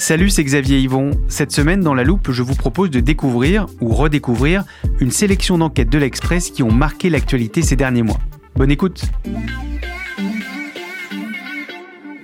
Salut, 0.00 0.30
c'est 0.30 0.42
Xavier 0.42 0.78
Yvon. 0.78 1.10
Cette 1.28 1.52
semaine, 1.52 1.82
dans 1.82 1.92
la 1.92 2.04
loupe, 2.04 2.30
je 2.30 2.42
vous 2.42 2.54
propose 2.54 2.88
de 2.88 3.00
découvrir 3.00 3.66
ou 3.82 3.92
redécouvrir 3.92 4.64
une 4.98 5.10
sélection 5.10 5.58
d'enquêtes 5.58 5.90
de 5.90 5.98
l'Express 5.98 6.50
qui 6.50 6.62
ont 6.62 6.72
marqué 6.72 7.10
l'actualité 7.10 7.60
ces 7.60 7.76
derniers 7.76 8.02
mois. 8.02 8.18
Bonne 8.56 8.70
écoute 8.70 9.02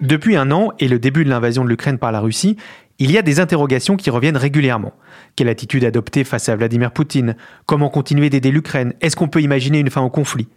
Depuis 0.00 0.36
un 0.36 0.50
an 0.52 0.72
et 0.78 0.88
le 0.88 0.98
début 0.98 1.22
de 1.22 1.28
l'invasion 1.28 1.64
de 1.64 1.68
l'Ukraine 1.68 1.98
par 1.98 2.12
la 2.12 2.20
Russie, 2.20 2.56
il 2.98 3.10
y 3.10 3.18
a 3.18 3.22
des 3.22 3.40
interrogations 3.40 3.98
qui 3.98 4.08
reviennent 4.08 4.38
régulièrement. 4.38 4.94
Quelle 5.36 5.50
attitude 5.50 5.84
adopter 5.84 6.24
face 6.24 6.48
à 6.48 6.56
Vladimir 6.56 6.92
Poutine? 6.92 7.36
Comment 7.66 7.90
continuer 7.90 8.30
d'aider 8.30 8.52
l'Ukraine? 8.52 8.94
Est-ce 9.02 9.16
qu'on 9.16 9.28
peut 9.28 9.42
imaginer 9.42 9.80
une 9.80 9.90
fin 9.90 10.00
au 10.00 10.08
conflit? 10.08 10.48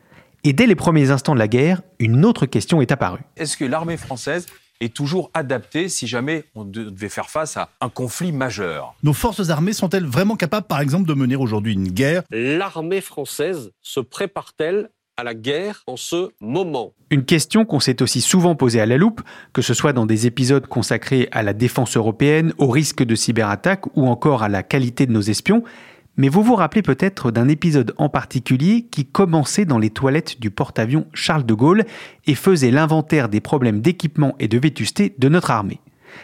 Et 0.46 0.54
dès 0.54 0.68
les 0.68 0.76
premiers 0.76 1.12
instants 1.12 1.34
de 1.34 1.40
la 1.40 1.50
guerre, 1.50 1.82
une 2.00 2.24
autre 2.24 2.46
question 2.46 2.82
est 2.82 2.94
apparue. 2.94 3.20
Est-ce 3.36 3.58
que 3.58 3.66
l'armée 3.66 3.98
française 3.98 4.46
est 4.80 4.94
toujours 4.94 5.30
adaptée 5.34 5.90
si 5.90 6.08
jamais 6.08 6.46
on 6.56 6.64
devait 6.66 7.10
faire 7.10 7.30
face 7.30 7.58
à 7.58 7.70
un 7.82 7.90
conflit 7.90 8.32
majeur 8.32 8.96
Nos 9.04 9.14
forces 9.14 9.50
armées 9.50 9.74
sont-elles 9.74 10.06
vraiment 10.06 10.36
capables, 10.36 10.68
par 10.68 10.82
exemple, 10.82 11.08
de 11.08 11.14
mener 11.14 11.36
aujourd'hui 11.36 11.74
une 11.74 11.90
guerre? 11.90 12.24
L'armée 12.32 13.02
française 13.02 13.72
se 13.82 14.00
prépare-t-elle 14.00 14.90
à 15.18 15.24
la 15.24 15.34
guerre 15.34 15.84
en 15.86 15.98
ce 15.98 16.30
moment? 16.40 16.94
Une 17.10 17.26
question 17.26 17.66
qu'on 17.66 17.82
s'est 17.82 18.02
aussi 18.02 18.22
souvent 18.22 18.56
posée 18.56 18.80
à 18.80 18.86
la 18.86 18.96
loupe, 18.96 19.22
que 19.52 19.62
ce 19.62 19.74
soit 19.74 19.92
dans 19.92 20.06
des 20.06 20.28
épisodes 20.28 20.66
consacrés 20.66 21.28
à 21.34 21.44
la 21.44 21.52
défense 21.52 21.98
européenne, 21.98 22.54
au 22.58 22.68
risque 22.68 23.04
de 23.04 23.16
cyberattaque 23.16 23.86
ou 23.98 24.08
encore 24.08 24.44
à 24.44 24.50
la 24.50 24.64
qualité 24.64 25.06
de 25.06 25.12
nos 25.12 25.22
espions. 25.22 25.64
Mais 26.20 26.28
vous 26.28 26.44
vous 26.44 26.56
rappelez 26.56 26.82
peut-être 26.82 27.32
d'un 27.32 27.48
épisode 27.48 27.94
en 27.98 28.10
particulier 28.10 28.88
qui 28.92 29.06
commençait 29.06 29.64
dans 29.64 29.80
les 29.80 29.90
toilettes 29.90 30.42
du 30.42 30.52
porte-avions 30.52 31.08
Charles 31.14 31.46
de 31.46 31.54
Gaulle 31.54 31.86
et 32.28 32.36
faisait 32.36 32.72
l'inventaire 32.72 33.30
des 33.30 33.40
problèmes 33.40 33.80
d'équipement 33.80 34.36
et 34.38 34.50
de 34.50 34.60
vétusté 34.60 35.16
de 35.18 35.30
notre 35.30 35.50
armée. 35.50 35.80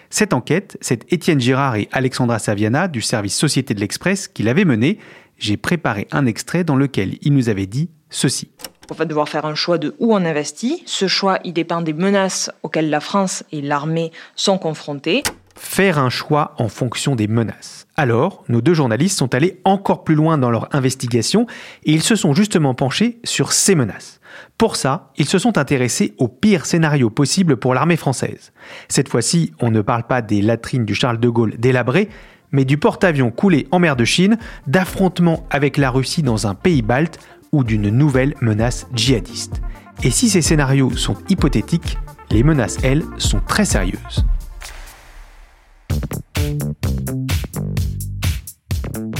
Cette 0.09 0.33
enquête, 0.33 0.78
c'est 0.81 1.09
Étienne 1.13 1.39
Girard 1.39 1.78
et 1.78 1.88
Alexandra 1.94 2.39
Saviana 2.39 2.89
du 2.89 3.00
service 3.00 3.38
Société 3.38 3.73
de 3.73 3.79
l'Express 3.79 4.28
qui 4.28 4.44
l'avaient 4.44 4.66
menée. 4.66 5.00
J'ai 5.38 5.56
préparé 5.56 6.09
un 6.12 6.25
extrait 6.25 6.66
dans 6.66 6.75
lequel 6.75 7.17
il 7.22 7.33
nous 7.33 7.47
avait 7.47 7.66
dit 7.66 7.89
ceci. 8.09 8.50
On 8.91 8.95
va 8.95 9.06
devoir 9.06 9.29
faire 9.29 9.45
un 9.45 9.56
choix 9.56 9.77
de 9.77 9.95
où 10.00 10.13
on 10.13 10.25
investit. 10.25 10.83
Ce 10.85 11.07
choix, 11.07 11.39
il 11.45 11.53
dépend 11.53 11.79
des 11.79 11.94
menaces 11.94 12.51
auxquelles 12.63 12.89
la 12.89 13.00
France 13.00 13.45
et 13.53 13.62
l'armée 13.62 14.12
sont 14.35 14.57
confrontées. 14.57 15.23
Faire 15.55 15.99
un 15.99 16.09
choix 16.09 16.53
en 16.57 16.67
fonction 16.67 17.16
des 17.16 17.27
menaces. 17.27 17.88
Alors, 17.95 18.43
nos 18.49 18.61
deux 18.61 18.73
journalistes 18.73 19.17
sont 19.17 19.33
allés 19.33 19.61
encore 19.63 20.03
plus 20.03 20.16
loin 20.16 20.38
dans 20.38 20.51
leur 20.51 20.73
investigation 20.75 21.47
et 21.85 21.93
ils 21.93 22.03
se 22.03 22.16
sont 22.16 22.33
justement 22.33 22.73
penchés 22.73 23.19
sur 23.23 23.53
ces 23.53 23.73
menaces. 23.73 24.19
Pour 24.57 24.75
ça, 24.75 25.11
ils 25.17 25.27
se 25.27 25.39
sont 25.39 25.57
intéressés 25.57 26.13
au 26.17 26.27
pire 26.27 26.65
scénario 26.65 27.09
possible 27.09 27.55
pour 27.55 27.73
l'armée 27.73 27.95
française. 27.95 28.51
Cette 28.89 29.07
fois-ci, 29.07 29.53
on 29.61 29.71
ne 29.71 29.81
parle 29.81 30.03
pas 30.03 30.21
des 30.21 30.41
latrines 30.41 30.85
du 30.85 30.94
Charles 30.94 31.19
de 31.19 31.29
Gaulle 31.29 31.55
délabrées, 31.57 32.09
mais 32.51 32.65
du 32.65 32.77
porte-avions 32.77 33.31
coulé 33.31 33.67
en 33.71 33.79
mer 33.79 33.95
de 33.95 34.05
Chine, 34.05 34.38
d'affrontements 34.67 35.45
avec 35.49 35.77
la 35.77 35.89
Russie 35.89 36.23
dans 36.23 36.47
un 36.47 36.53
pays 36.53 36.81
balte 36.81 37.17
ou 37.53 37.63
d'une 37.63 37.89
nouvelle 37.89 38.35
menace 38.41 38.88
djihadiste. 38.94 39.61
Et 40.03 40.11
si 40.11 40.27
ces 40.29 40.41
scénarios 40.41 40.91
sont 40.97 41.15
hypothétiques, 41.29 41.97
les 42.29 42.44
menaces, 42.44 42.77
elles, 42.83 43.03
sont 43.17 43.39
très 43.39 43.65
sérieuses. 43.65 44.25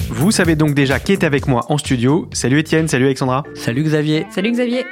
Vous 0.10 0.32
savez 0.32 0.56
donc 0.56 0.74
déjà 0.74 1.00
qui 1.00 1.12
est 1.12 1.24
avec 1.24 1.48
moi 1.48 1.66
en 1.70 1.78
studio. 1.78 2.30
Salut 2.34 2.60
Étienne, 2.60 2.88
salut 2.88 3.06
Alexandra. 3.06 3.44
Salut 3.54 3.84
Xavier. 3.84 4.26
Salut 4.30 4.52
Xavier. 4.52 4.86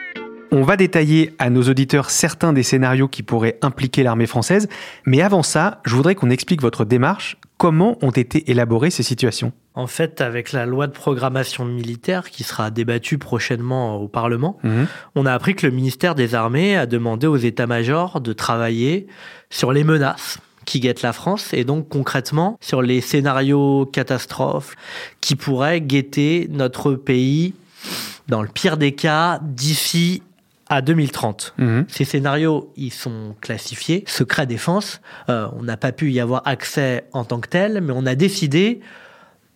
On 0.52 0.62
va 0.62 0.78
détailler 0.78 1.34
à 1.40 1.50
nos 1.50 1.64
auditeurs 1.64 2.12
certains 2.12 2.54
des 2.54 2.62
scénarios 2.62 3.08
qui 3.08 3.24
pourraient 3.24 3.58
impliquer 3.64 4.04
l'armée 4.04 4.28
française. 4.28 4.68
Mais 5.06 5.22
avant 5.22 5.42
ça, 5.42 5.82
je 5.86 5.96
voudrais 5.96 6.14
qu'on 6.14 6.30
explique 6.30 6.62
votre 6.62 6.86
démarche. 6.86 7.38
Comment 7.58 7.98
ont 8.04 8.12
été 8.12 8.52
élaborées 8.52 8.92
ces 8.92 9.02
situations? 9.02 9.52
En 9.74 9.88
fait, 9.88 10.22
avec 10.22 10.52
la 10.52 10.68
loi 10.68 10.86
de 10.86 10.92
programmation 10.92 11.66
militaire 11.66 12.30
qui 12.30 12.44
sera 12.44 12.70
débattue 12.70 13.18
prochainement 13.18 13.96
au 13.98 14.08
Parlement, 14.08 14.58
Mhm. 14.64 14.86
on 15.16 15.26
a 15.26 15.34
appris 15.34 15.56
que 15.56 15.66
le 15.66 15.74
ministère 15.74 16.14
des 16.14 16.36
Armées 16.36 16.76
a 16.78 16.86
demandé 16.86 17.26
aux 17.26 17.38
états-majors 17.38 18.22
de 18.22 18.34
travailler 18.34 19.08
sur 19.50 19.72
les 19.72 19.84
menaces 19.84 20.38
qui 20.66 20.80
guettent 20.80 21.02
la 21.02 21.14
France 21.14 21.54
et 21.54 21.64
donc 21.64 21.90
concrètement 21.90 22.58
sur 22.62 22.82
les 22.82 23.02
scénarios 23.02 23.86
catastrophes 23.86 24.76
qui 25.22 25.36
pourraient 25.36 25.82
guetter 25.82 26.48
notre 26.52 26.94
pays 26.94 27.54
dans 28.28 28.42
le 28.42 28.48
pire 28.48 28.78
des 28.78 28.94
cas 28.94 29.40
d'ici 29.44 30.24
à 30.70 30.82
2030. 30.82 31.54
Mhm. 31.58 31.86
Ces 31.90 32.06
scénarios, 32.06 32.72
ils 32.78 32.92
sont 32.94 33.36
classifiés, 33.42 34.04
secret 34.08 34.48
défense. 34.48 35.02
Euh, 35.30 35.48
on 35.58 35.64
n'a 35.64 35.78
pas 35.78 35.92
pu 35.92 36.12
y 36.12 36.20
avoir 36.20 36.42
accès 36.46 37.04
en 37.12 37.26
tant 37.26 37.40
que 37.42 37.50
tel, 37.50 37.82
mais 37.82 37.94
on 37.96 38.06
a 38.06 38.16
décidé, 38.16 38.80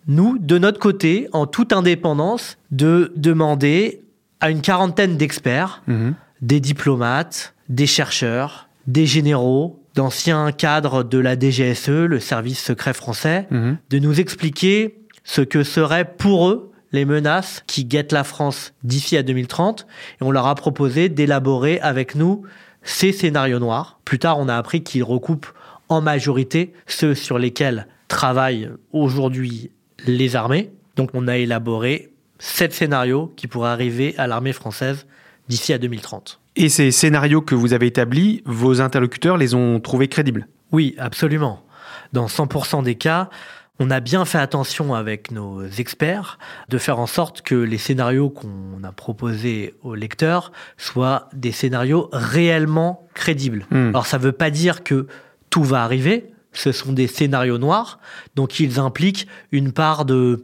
nous, 0.07 0.37
de 0.37 0.57
notre 0.57 0.79
côté, 0.79 1.27
en 1.31 1.47
toute 1.47 1.71
indépendance, 1.73 2.57
de 2.71 3.13
demander 3.15 4.01
à 4.41 4.51
une 4.51 4.61
quarantaine 4.61 5.17
d'experts, 5.17 5.81
Mhm. 5.87 6.13
des 6.41 6.59
diplomates, 6.59 7.53
des 7.69 7.87
chercheurs, 7.87 8.67
des 8.85 9.05
généraux, 9.05 9.81
d'anciens 9.97 10.51
cadres 10.51 11.01
de 11.03 11.17
la 11.17 11.35
DGSE, 11.37 11.89
le 11.89 12.19
service 12.19 12.63
secret 12.63 12.93
français, 12.93 13.47
Mhm. 13.49 13.77
de 13.89 13.97
nous 13.99 14.19
expliquer 14.19 14.99
ce 15.23 15.41
que 15.41 15.63
seraient 15.63 16.05
pour 16.05 16.47
eux 16.49 16.71
les 16.91 17.03
menaces 17.03 17.63
qui 17.65 17.83
guettent 17.83 18.11
la 18.11 18.23
France 18.23 18.73
d'ici 18.83 19.17
à 19.17 19.23
2030. 19.23 19.87
Et 20.21 20.23
on 20.23 20.29
leur 20.29 20.45
a 20.45 20.53
proposé 20.53 21.09
d'élaborer 21.09 21.79
avec 21.79 22.13
nous 22.13 22.43
ces 22.83 23.11
scénarios 23.11 23.57
noirs. 23.59 23.99
Plus 24.05 24.19
tard, 24.19 24.37
on 24.37 24.47
a 24.47 24.55
appris 24.55 24.83
qu'ils 24.83 25.03
recoupent 25.03 25.47
en 25.89 25.99
majorité 26.01 26.73
ceux 26.85 27.15
sur 27.15 27.39
lesquels 27.39 27.87
travaillent 28.07 28.69
aujourd'hui 28.93 29.71
les 30.05 30.35
armées. 30.35 30.69
Donc 30.95 31.09
on 31.15 31.27
a 31.27 31.37
élaboré 31.37 32.11
sept 32.37 32.71
scénarios 32.71 33.33
qui 33.35 33.47
pourraient 33.47 33.69
arriver 33.71 34.13
à 34.19 34.27
l'armée 34.27 34.53
française 34.53 35.07
d'ici 35.49 35.73
à 35.73 35.79
2030. 35.79 36.39
Et 36.59 36.69
ces 36.69 36.89
scénarios 36.89 37.41
que 37.41 37.53
vous 37.53 37.73
avez 37.73 37.85
établis, 37.85 38.41
vos 38.45 38.81
interlocuteurs 38.81 39.37
les 39.37 39.53
ont 39.53 39.79
trouvés 39.79 40.07
crédibles 40.07 40.47
Oui, 40.71 40.95
absolument. 40.97 41.63
Dans 42.13 42.25
100% 42.25 42.81
des 42.81 42.95
cas, 42.95 43.29
on 43.77 43.91
a 43.91 43.99
bien 43.99 44.25
fait 44.25 44.39
attention 44.39 44.95
avec 44.95 45.29
nos 45.29 45.63
experts 45.67 46.39
de 46.67 46.79
faire 46.79 46.97
en 46.97 47.05
sorte 47.05 47.43
que 47.43 47.53
les 47.53 47.77
scénarios 47.77 48.31
qu'on 48.31 48.83
a 48.83 48.91
proposés 48.91 49.75
aux 49.83 49.93
lecteurs 49.93 50.51
soient 50.77 51.29
des 51.31 51.51
scénarios 51.51 52.09
réellement 52.11 53.07
crédibles. 53.13 53.67
Hmm. 53.69 53.89
Alors 53.89 54.07
ça 54.07 54.17
ne 54.17 54.23
veut 54.23 54.31
pas 54.31 54.49
dire 54.49 54.83
que 54.83 55.05
tout 55.51 55.63
va 55.63 55.83
arriver, 55.83 56.31
ce 56.53 56.71
sont 56.71 56.91
des 56.91 57.05
scénarios 57.05 57.59
noirs, 57.59 57.99
donc 58.33 58.59
ils 58.59 58.79
impliquent 58.79 59.27
une 59.51 59.71
part 59.73 60.05
de 60.05 60.43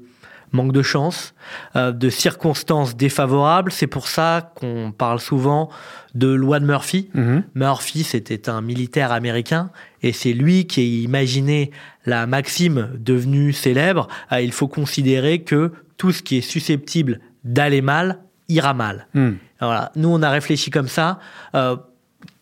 manque 0.53 0.71
de 0.71 0.81
chance, 0.81 1.33
euh, 1.75 1.91
de 1.91 2.09
circonstances 2.09 2.95
défavorables. 2.95 3.71
C'est 3.71 3.87
pour 3.87 4.07
ça 4.07 4.53
qu'on 4.55 4.93
parle 4.95 5.19
souvent 5.19 5.69
de 6.13 6.27
loi 6.27 6.59
de 6.59 6.65
Murphy. 6.65 7.09
Mhm. 7.13 7.43
Murphy, 7.55 8.03
c'était 8.03 8.49
un 8.49 8.61
militaire 8.61 9.11
américain 9.11 9.71
Et 10.03 10.13
c'est 10.13 10.33
lui 10.33 10.67
qui 10.67 10.81
a 10.81 10.83
imaginé 10.83 11.71
la 12.05 12.27
maxime 12.27 12.89
devenue 12.97 13.53
célèbre, 13.53 14.07
euh, 14.31 14.41
il 14.41 14.51
faut 14.51 14.67
considérer 14.67 15.39
que 15.39 15.71
tout 15.97 16.11
ce 16.11 16.21
qui 16.21 16.37
est 16.37 16.41
susceptible 16.41 17.19
d'aller 17.43 17.81
mal 17.81 18.19
ira 18.49 18.73
mal. 18.73 19.07
Hmm. 19.13 19.33
Voilà. 19.59 19.91
Nous, 19.95 20.09
on 20.09 20.21
a 20.21 20.29
réfléchi 20.29 20.69
comme 20.69 20.87
ça. 20.87 21.19
Euh, 21.55 21.77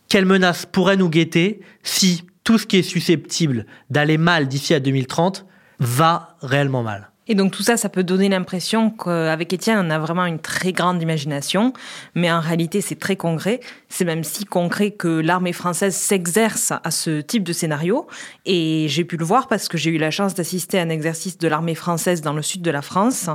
quelle 0.09 0.25
menace 0.25 0.65
pourrait 0.65 0.97
nous 0.97 1.09
guetter 1.09 1.61
si 1.83 2.23
tout 2.43 2.57
ce 2.57 2.65
qui 2.65 2.77
est 2.77 2.83
susceptible 2.83 3.65
d'aller 3.89 4.17
mal 4.17 4.47
d'ici 4.47 4.73
à 4.73 4.79
2030 4.79 5.45
va 5.79 6.35
réellement 6.41 6.83
mal? 6.83 7.10
Et 7.31 7.33
donc 7.33 7.53
tout 7.53 7.63
ça, 7.63 7.77
ça 7.77 7.87
peut 7.87 8.03
donner 8.03 8.27
l'impression 8.27 8.89
qu'avec 8.89 9.53
Étienne, 9.53 9.85
on 9.87 9.89
a 9.89 9.97
vraiment 9.97 10.25
une 10.25 10.39
très 10.39 10.73
grande 10.73 11.01
imagination, 11.01 11.71
mais 12.13 12.29
en 12.29 12.41
réalité, 12.41 12.81
c'est 12.81 12.99
très 12.99 13.15
concret. 13.15 13.61
C'est 13.87 14.03
même 14.03 14.25
si 14.25 14.43
concret 14.43 14.91
que 14.91 15.07
l'armée 15.07 15.53
française 15.53 15.95
s'exerce 15.95 16.73
à 16.83 16.91
ce 16.91 17.21
type 17.21 17.43
de 17.45 17.53
scénario. 17.53 18.05
Et 18.45 18.87
j'ai 18.89 19.05
pu 19.05 19.15
le 19.15 19.23
voir 19.23 19.47
parce 19.47 19.69
que 19.69 19.77
j'ai 19.77 19.91
eu 19.91 19.97
la 19.97 20.11
chance 20.11 20.33
d'assister 20.33 20.77
à 20.77 20.81
un 20.81 20.89
exercice 20.89 21.37
de 21.37 21.47
l'armée 21.47 21.73
française 21.73 22.19
dans 22.19 22.33
le 22.33 22.41
sud 22.41 22.63
de 22.63 22.71
la 22.71 22.81
France. 22.81 23.29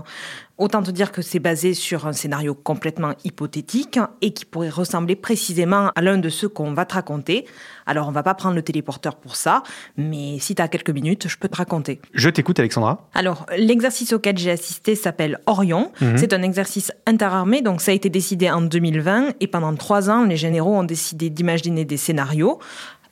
Autant 0.59 0.83
te 0.83 0.91
dire 0.91 1.13
que 1.13 1.21
c'est 1.21 1.39
basé 1.39 1.75
sur 1.75 2.07
un 2.07 2.15
scénario 2.15 2.55
complètement 2.55 3.13
hypothétique 3.25 3.99
et 4.23 4.33
qui 4.33 4.47
pourrait 4.47 4.71
ressembler 4.71 5.15
précisément 5.15 5.91
à 5.95 6.01
l'un 6.01 6.17
de 6.17 6.31
ceux 6.31 6.49
qu'on 6.49 6.73
va 6.73 6.87
te 6.87 6.95
raconter. 6.95 7.45
Alors, 7.85 8.09
on 8.09 8.11
va 8.11 8.23
pas 8.23 8.33
prendre 8.33 8.55
le 8.55 8.63
téléporteur 8.63 9.17
pour 9.17 9.37
ça, 9.37 9.63
mais 9.99 10.39
si 10.39 10.55
tu 10.55 10.63
as 10.63 10.69
quelques 10.69 10.91
minutes, 10.91 11.29
je 11.29 11.37
peux 11.37 11.49
te 11.49 11.59
raconter. 11.59 12.01
Je 12.15 12.31
t'écoute, 12.31 12.59
Alexandra. 12.59 13.07
Alors, 13.13 13.45
l'exercice 13.59 14.15
auquel 14.15 14.39
j'ai 14.39 14.51
assisté 14.51 14.95
s'appelle 14.95 15.41
Orion. 15.45 15.93
Mhm. 16.01 16.17
C'est 16.17 16.33
un 16.33 16.41
exercice 16.41 16.91
interarmé, 17.07 17.61
donc 17.61 17.83
ça 17.83 17.91
a 17.91 17.95
été 17.95 18.09
décidé 18.09 18.51
en 18.51 18.63
2020 18.63 19.35
et 19.41 19.47
pendant 19.49 19.75
trois 19.75 20.09
ans, 20.09 20.25
les 20.25 20.39
généraux 20.39 20.75
ont 20.75 20.85
décidé 20.85 21.29
d'imaginer 21.29 21.85
des 21.85 21.99
scénarios. 21.99 22.61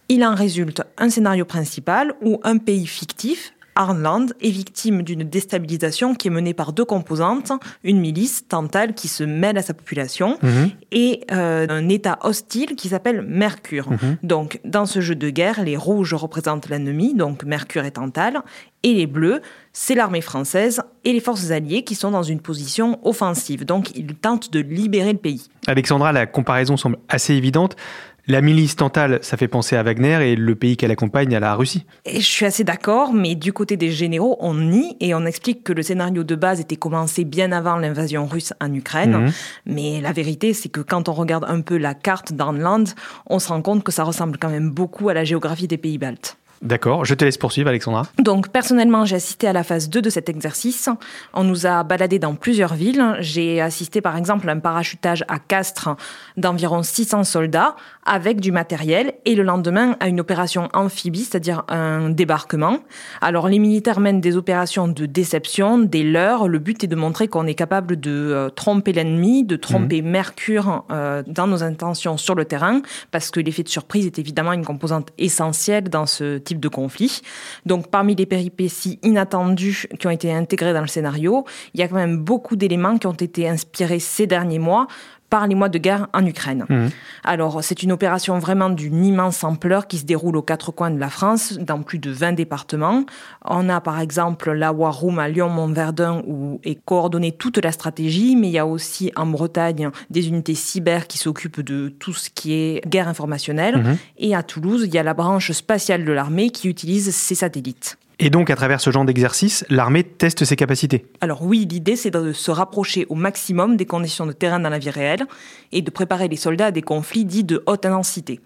Il 0.08 0.22
en 0.22 0.34
résulte 0.34 0.82
un 0.98 1.08
scénario 1.08 1.46
principal 1.46 2.14
où 2.20 2.38
un 2.42 2.58
pays 2.58 2.86
fictif, 2.86 3.53
Arnland, 3.76 4.26
est 4.40 4.50
victime 4.50 5.02
d'une 5.02 5.22
déstabilisation 5.24 6.14
qui 6.14 6.28
est 6.28 6.30
menée 6.30 6.54
par 6.54 6.72
deux 6.72 6.84
composantes, 6.84 7.52
une 7.82 7.98
milice, 8.00 8.46
Tantale, 8.48 8.94
qui 8.94 9.08
se 9.08 9.24
mêle 9.24 9.58
à 9.58 9.62
sa 9.62 9.74
population, 9.74 10.38
Mhm. 10.42 10.70
et 10.92 11.20
euh, 11.32 11.66
un 11.68 11.88
État 11.88 12.18
hostile 12.22 12.76
qui 12.76 12.88
s'appelle 12.88 13.22
Mercure. 13.22 13.90
Mhm. 13.90 14.16
Donc, 14.22 14.60
dans 14.64 14.86
ce 14.86 15.00
jeu 15.00 15.14
de 15.14 15.30
guerre, 15.30 15.62
les 15.64 15.76
rouges 15.76 16.14
représentent 16.14 16.68
l'ennemi, 16.68 17.14
donc 17.14 17.44
Mercure 17.44 17.84
et 17.84 17.90
Tantale, 17.90 18.40
et 18.82 18.92
les 18.94 19.06
bleus, 19.06 19.40
c'est 19.72 19.94
l'armée 19.94 20.20
française 20.20 20.82
et 21.04 21.12
les 21.12 21.20
forces 21.20 21.50
alliées 21.50 21.82
qui 21.84 21.94
sont 21.94 22.10
dans 22.10 22.22
une 22.22 22.40
position 22.40 22.98
offensive. 23.06 23.64
Donc, 23.64 23.96
ils 23.96 24.14
tentent 24.14 24.52
de 24.52 24.60
libérer 24.60 25.12
le 25.12 25.18
pays. 25.18 25.48
Alexandra, 25.66 26.12
la 26.12 26.26
comparaison 26.26 26.76
semble 26.76 26.98
assez 27.08 27.34
évidente. 27.34 27.76
La 28.26 28.40
milice 28.40 28.76
Tantale, 28.76 29.18
ça 29.20 29.36
fait 29.36 29.48
penser 29.48 29.76
à 29.76 29.82
Wagner 29.82 30.32
et 30.32 30.36
le 30.36 30.54
pays 30.54 30.78
qu'elle 30.78 30.90
accompagne 30.90 31.36
à 31.36 31.40
la 31.40 31.54
Russie. 31.54 31.84
Et 32.06 32.20
je 32.20 32.26
suis 32.26 32.46
assez 32.46 32.64
d'accord, 32.64 33.12
mais 33.12 33.34
du 33.34 33.52
côté 33.52 33.76
des 33.76 33.90
généraux, 33.90 34.38
on 34.40 34.54
nie 34.54 34.96
et 35.00 35.14
on 35.14 35.26
explique 35.26 35.62
que 35.62 35.74
le 35.74 35.82
scénario 35.82 36.24
de 36.24 36.34
base 36.34 36.58
était 36.58 36.76
commencé 36.76 37.24
bien 37.24 37.52
avant 37.52 37.76
l'invasion 37.76 38.24
russe 38.24 38.54
en 38.62 38.72
Ukraine. 38.72 39.24
Mhm. 39.24 39.32
Mais 39.66 40.00
la 40.00 40.12
vérité, 40.12 40.54
c'est 40.54 40.70
que 40.70 40.80
quand 40.80 41.10
on 41.10 41.12
regarde 41.12 41.44
un 41.48 41.60
peu 41.60 41.76
la 41.76 41.92
carte 41.92 42.32
d'Arnland, 42.32 42.86
on 43.26 43.38
se 43.38 43.48
rend 43.48 43.60
compte 43.60 43.84
que 43.84 43.92
ça 43.92 44.04
ressemble 44.04 44.38
quand 44.38 44.50
même 44.50 44.70
beaucoup 44.70 45.10
à 45.10 45.14
la 45.14 45.24
géographie 45.24 45.68
des 45.68 45.78
pays 45.78 45.98
baltes. 45.98 46.38
D'accord, 46.64 47.04
je 47.04 47.14
te 47.14 47.26
laisse 47.26 47.36
poursuivre, 47.36 47.68
Alexandra. 47.68 48.04
Donc 48.18 48.48
personnellement, 48.48 49.04
j'ai 49.04 49.16
assisté 49.16 49.46
à 49.46 49.52
la 49.52 49.62
phase 49.62 49.90
2 49.90 50.00
de 50.00 50.08
cet 50.08 50.30
exercice. 50.30 50.88
On 51.34 51.44
nous 51.44 51.66
a 51.66 51.82
baladé 51.84 52.18
dans 52.18 52.34
plusieurs 52.34 52.72
villes. 52.72 53.16
J'ai 53.20 53.60
assisté 53.60 54.00
par 54.00 54.16
exemple 54.16 54.48
à 54.48 54.52
un 54.52 54.60
parachutage 54.60 55.24
à 55.28 55.38
Castres 55.38 55.90
d'environ 56.38 56.82
600 56.82 57.24
soldats 57.24 57.76
avec 58.06 58.40
du 58.40 58.50
matériel 58.50 59.12
et 59.26 59.34
le 59.34 59.42
lendemain 59.42 59.96
à 60.00 60.08
une 60.08 60.20
opération 60.20 60.70
amphibie, 60.72 61.24
c'est-à-dire 61.24 61.64
un 61.68 62.08
débarquement. 62.08 62.78
Alors 63.20 63.48
les 63.48 63.58
militaires 63.58 64.00
mènent 64.00 64.22
des 64.22 64.36
opérations 64.36 64.88
de 64.88 65.04
déception, 65.04 65.78
des 65.78 66.02
leurres. 66.02 66.48
Le 66.48 66.58
but 66.58 66.82
est 66.82 66.86
de 66.88 66.96
montrer 66.96 67.28
qu'on 67.28 67.46
est 67.46 67.54
capable 67.54 68.00
de 68.00 68.10
euh, 68.10 68.48
tromper 68.48 68.92
l'ennemi, 68.92 69.44
de 69.44 69.56
tromper 69.56 70.00
Mercure 70.00 70.84
euh, 70.90 71.22
dans 71.26 71.46
nos 71.46 71.62
intentions 71.62 72.16
sur 72.16 72.34
le 72.34 72.46
terrain, 72.46 72.80
parce 73.10 73.30
que 73.30 73.40
l'effet 73.40 73.62
de 73.62 73.68
surprise 73.68 74.06
est 74.06 74.18
évidemment 74.18 74.52
une 74.52 74.64
composante 74.64 75.10
essentielle 75.18 75.90
dans 75.90 76.06
ce 76.06 76.38
type 76.38 76.53
de 76.58 76.68
conflit. 76.68 77.20
Donc 77.66 77.88
parmi 77.90 78.14
les 78.14 78.26
péripéties 78.26 78.98
inattendues 79.02 79.86
qui 79.98 80.06
ont 80.06 80.10
été 80.10 80.32
intégrées 80.32 80.72
dans 80.72 80.80
le 80.80 80.86
scénario, 80.86 81.44
il 81.74 81.80
y 81.80 81.82
a 81.82 81.88
quand 81.88 81.96
même 81.96 82.18
beaucoup 82.18 82.56
d'éléments 82.56 82.98
qui 82.98 83.06
ont 83.06 83.12
été 83.12 83.48
inspirés 83.48 84.00
ces 84.00 84.26
derniers 84.26 84.58
mois 84.58 84.86
par 85.30 85.46
les 85.46 85.54
mois 85.54 85.68
de 85.68 85.78
guerre 85.78 86.08
en 86.12 86.24
Ukraine. 86.24 86.64
Mhm. 86.68 86.90
Alors, 87.24 87.64
c'est 87.64 87.82
une 87.82 87.92
opération 87.92 88.38
vraiment 88.38 88.70
d'une 88.70 89.04
immense 89.04 89.42
ampleur 89.42 89.86
qui 89.86 89.98
se 89.98 90.04
déroule 90.04 90.36
aux 90.36 90.42
quatre 90.42 90.70
coins 90.70 90.90
de 90.90 90.98
la 90.98 91.08
France, 91.08 91.58
dans 91.58 91.82
plus 91.82 91.98
de 91.98 92.10
20 92.10 92.32
départements. 92.32 93.04
On 93.44 93.68
a 93.68 93.80
par 93.80 94.00
exemple 94.00 94.52
la 94.52 94.72
War 94.72 94.98
Room 94.98 95.18
à 95.18 95.28
Lyon-Montverdun 95.28 96.22
où 96.26 96.60
est 96.64 96.78
coordonnée 96.84 97.32
toute 97.32 97.58
la 97.58 97.72
stratégie, 97.72 98.36
mais 98.36 98.48
il 98.48 98.52
y 98.52 98.58
a 98.58 98.66
aussi 98.66 99.12
en 99.16 99.26
Bretagne 99.26 99.90
des 100.10 100.28
unités 100.28 100.54
cyber 100.54 101.06
qui 101.06 101.18
s'occupent 101.18 101.62
de 101.62 101.88
tout 101.88 102.14
ce 102.14 102.30
qui 102.30 102.52
est 102.52 102.86
guerre 102.86 103.08
informationnelle. 103.08 103.78
Mhm. 103.78 103.96
Et 104.18 104.34
à 104.34 104.42
Toulouse, 104.42 104.84
il 104.86 104.94
y 104.94 104.98
a 104.98 105.02
la 105.02 105.14
branche 105.14 105.52
spatiale 105.52 106.04
de 106.04 106.12
l'armée 106.12 106.50
qui 106.50 106.68
utilise 106.68 107.14
ses 107.14 107.34
satellites. 107.34 107.98
Et 108.20 108.30
donc, 108.30 108.48
à 108.50 108.56
travers 108.56 108.80
ce 108.80 108.90
genre 108.90 109.04
d'exercice, 109.04 109.64
l'armée 109.70 110.04
teste 110.04 110.44
ses 110.44 110.54
capacités. 110.56 111.06
Alors 111.20 111.42
oui, 111.42 111.66
l'idée 111.68 111.96
c'est 111.96 112.10
de 112.10 112.32
se 112.32 112.50
rapprocher 112.50 113.06
au 113.08 113.14
maximum 113.14 113.76
des 113.76 113.86
conditions 113.86 114.26
de 114.26 114.32
terrain 114.32 114.60
dans 114.60 114.68
la 114.68 114.78
vie 114.78 114.90
réelle 114.90 115.26
et 115.72 115.82
de 115.82 115.90
préparer 115.90 116.28
les 116.28 116.36
soldats 116.36 116.66
à 116.66 116.70
des 116.70 116.82
conflits 116.82 117.24
dits 117.24 117.44
de 117.44 117.62
haute 117.66 117.86
intensité. 117.86 118.40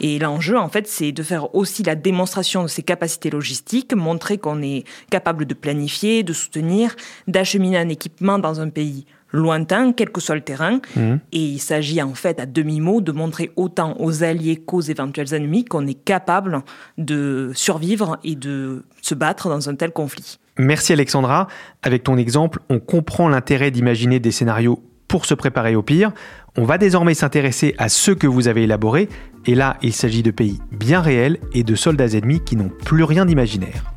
Et 0.00 0.18
l'enjeu 0.18 0.58
en 0.58 0.68
fait 0.68 0.86
c'est 0.86 1.12
de 1.12 1.22
faire 1.22 1.54
aussi 1.54 1.82
la 1.82 1.94
démonstration 1.94 2.62
de 2.62 2.68
ses 2.68 2.82
capacités 2.82 3.30
logistiques, 3.30 3.94
montrer 3.94 4.36
qu'on 4.36 4.62
est 4.62 4.84
capable 5.10 5.46
de 5.46 5.54
planifier, 5.54 6.22
de 6.22 6.32
soutenir, 6.32 6.94
d'acheminer 7.26 7.78
un 7.78 7.88
équipement 7.88 8.38
dans 8.38 8.60
un 8.60 8.68
pays 8.68 9.06
lointain, 9.34 9.92
quel 9.92 10.10
que 10.10 10.20
soit 10.20 10.34
le 10.34 10.40
terrain. 10.40 10.80
Mhm. 10.96 11.20
Et 11.32 11.40
il 11.40 11.58
s'agit 11.58 12.00
en 12.00 12.14
fait 12.14 12.40
à 12.40 12.46
demi-mot 12.46 13.00
de 13.00 13.12
montrer 13.12 13.50
autant 13.56 13.96
aux 13.98 14.22
alliés 14.22 14.56
qu'aux 14.56 14.80
éventuels 14.80 15.34
ennemis 15.34 15.64
qu'on 15.64 15.86
est 15.86 16.02
capable 16.02 16.62
de 16.96 17.50
survivre 17.54 18.18
et 18.24 18.36
de 18.36 18.84
se 19.02 19.14
battre 19.14 19.48
dans 19.48 19.68
un 19.68 19.74
tel 19.74 19.90
conflit. 19.90 20.38
Merci 20.56 20.92
Alexandra. 20.92 21.48
Avec 21.82 22.04
ton 22.04 22.16
exemple, 22.16 22.60
on 22.70 22.78
comprend 22.78 23.28
l'intérêt 23.28 23.70
d'imaginer 23.70 24.20
des 24.20 24.30
scénarios 24.30 24.82
pour 25.08 25.26
se 25.26 25.34
préparer 25.34 25.76
au 25.76 25.82
pire. 25.82 26.12
On 26.56 26.64
va 26.64 26.78
désormais 26.78 27.14
s'intéresser 27.14 27.74
à 27.78 27.88
ceux 27.88 28.14
que 28.14 28.26
vous 28.26 28.48
avez 28.48 28.62
élaborés. 28.62 29.08
Et 29.46 29.54
là, 29.54 29.76
il 29.82 29.92
s'agit 29.92 30.22
de 30.22 30.30
pays 30.30 30.60
bien 30.70 31.00
réels 31.00 31.38
et 31.52 31.64
de 31.64 31.74
soldats 31.74 32.12
ennemis 32.12 32.40
qui 32.40 32.56
n'ont 32.56 32.70
plus 32.84 33.04
rien 33.04 33.26
d'imaginaire. 33.26 33.94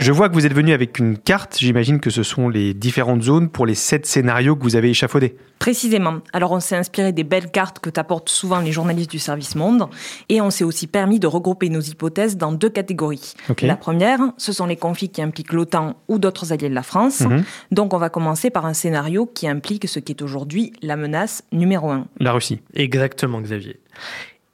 Je 0.00 0.12
vois 0.12 0.30
que 0.30 0.34
vous 0.34 0.46
êtes 0.46 0.54
venu 0.54 0.72
avec 0.72 0.98
une 0.98 1.18
carte. 1.18 1.58
J'imagine 1.58 2.00
que 2.00 2.08
ce 2.08 2.22
sont 2.22 2.48
les 2.48 2.72
différentes 2.72 3.20
zones 3.20 3.50
pour 3.50 3.66
les 3.66 3.74
sept 3.74 4.06
scénarios 4.06 4.56
que 4.56 4.62
vous 4.62 4.74
avez 4.74 4.88
échafaudés. 4.88 5.36
Précisément. 5.58 6.20
Alors 6.32 6.52
on 6.52 6.60
s'est 6.60 6.74
inspiré 6.74 7.12
des 7.12 7.22
belles 7.22 7.50
cartes 7.50 7.80
que 7.80 7.90
t'apportent 7.90 8.30
souvent 8.30 8.60
les 8.60 8.72
journalistes 8.72 9.10
du 9.10 9.18
service 9.18 9.56
Monde 9.56 9.90
et 10.30 10.40
on 10.40 10.48
s'est 10.48 10.64
aussi 10.64 10.86
permis 10.86 11.20
de 11.20 11.26
regrouper 11.26 11.68
nos 11.68 11.82
hypothèses 11.82 12.38
dans 12.38 12.50
deux 12.50 12.70
catégories. 12.70 13.34
La 13.60 13.76
première, 13.76 14.20
ce 14.38 14.54
sont 14.54 14.64
les 14.64 14.76
conflits 14.76 15.10
qui 15.10 15.20
impliquent 15.20 15.52
l'OTAN 15.52 15.96
ou 16.08 16.18
d'autres 16.18 16.54
alliés 16.54 16.70
de 16.70 16.74
la 16.74 16.82
France. 16.82 17.20
Mhm. 17.20 17.44
Donc 17.70 17.92
on 17.92 17.98
va 17.98 18.08
commencer 18.08 18.48
par 18.48 18.64
un 18.64 18.72
scénario 18.72 19.26
qui 19.26 19.46
implique 19.48 19.86
ce 19.86 19.98
qui 19.98 20.12
est 20.12 20.22
aujourd'hui 20.22 20.72
la 20.80 20.96
menace 20.96 21.44
numéro 21.52 21.90
un. 21.90 22.06
La 22.18 22.32
Russie. 22.32 22.62
Exactement, 22.72 23.42
Xavier. 23.42 23.78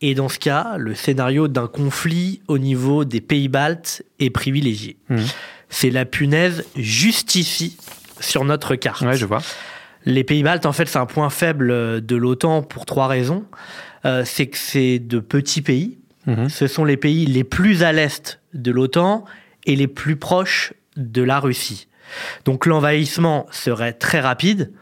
Et 0.01 0.15
dans 0.15 0.29
ce 0.29 0.39
cas, 0.39 0.77
le 0.79 0.95
scénario 0.95 1.49
d'un 1.49 1.69
conflit 1.69 2.43
au 2.49 2.59
niveau 2.59 3.05
des 3.05 3.21
pays 3.21 3.49
baltes 3.49 4.05
est 4.19 4.31
privilégié. 4.31 4.97
Mhm. 5.09 5.25
C'est 5.69 5.91
la 5.91 6.05
punaise 6.05 6.65
justifie 6.77 7.77
sur 8.21 8.45
notre 8.45 8.77
carte. 8.77 9.03
Ouais, 9.03 9.17
je 9.17 9.27
vois. 9.27 9.43
Les 10.05 10.23
pays 10.23 10.43
baltes, 10.43 10.67
en 10.67 10.73
fait, 10.73 10.87
c'est 10.87 10.99
un 10.99 11.07
point 11.07 11.31
faible 11.31 12.05
de 12.05 12.17
l'OTAN 12.17 12.63
pour 12.63 12.87
trois 12.87 13.09
raisons. 13.09 13.45
Euh, 14.05 14.23
c'est 14.25 14.47
que 14.47 14.59
c'est 14.59 14.99
de 14.99 15.19
petits 15.19 15.63
pays. 15.63 15.99
Mhm. 16.27 16.49
Ce 16.49 16.67
sont 16.67 16.85
les 16.85 16.97
pays 16.97 17.27
les 17.27 17.45
plus 17.45 17.83
à 17.83 17.93
l'est 17.93 18.41
de 18.55 18.71
l'OTAN 18.71 19.25
et 19.65 19.77
les 19.77 19.89
plus 19.89 20.17
proches 20.17 20.73
de 20.97 21.23
la 21.23 21.41
Russie. 21.41 21.89
Donc 22.45 22.67
l'envahissement 22.67 23.47
serait 23.51 23.93
très 23.93 24.21
rapide. 24.21 24.73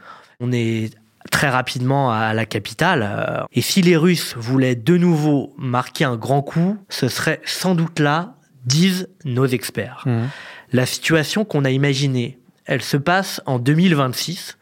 On 0.40 0.52
est 0.52 0.90
très 1.34 1.50
rapidement 1.50 2.12
à 2.12 2.32
la 2.32 2.46
capitale. 2.46 3.02
euh, 3.04 3.42
Et 3.52 3.60
si 3.60 3.82
les 3.82 3.96
Russes 3.96 4.34
voulaient 4.36 4.76
de 4.76 4.96
nouveau 4.96 5.52
marquer 5.58 6.04
un 6.04 6.14
grand 6.16 6.42
coup, 6.42 6.78
ce 6.88 7.08
serait 7.08 7.40
sans 7.44 7.74
doute 7.74 7.98
là, 7.98 8.36
disent 8.66 9.08
nos 9.24 9.44
experts. 9.46 10.04
Mhm. 10.06 10.28
La 10.72 10.86
situation 10.86 11.44
qu'on 11.44 11.64
a 11.64 11.70
imaginée, 11.70 12.38
elle 12.66 12.82
se 12.82 12.96
passe 12.96 13.40
en 13.46 13.58
2026. 13.58 14.58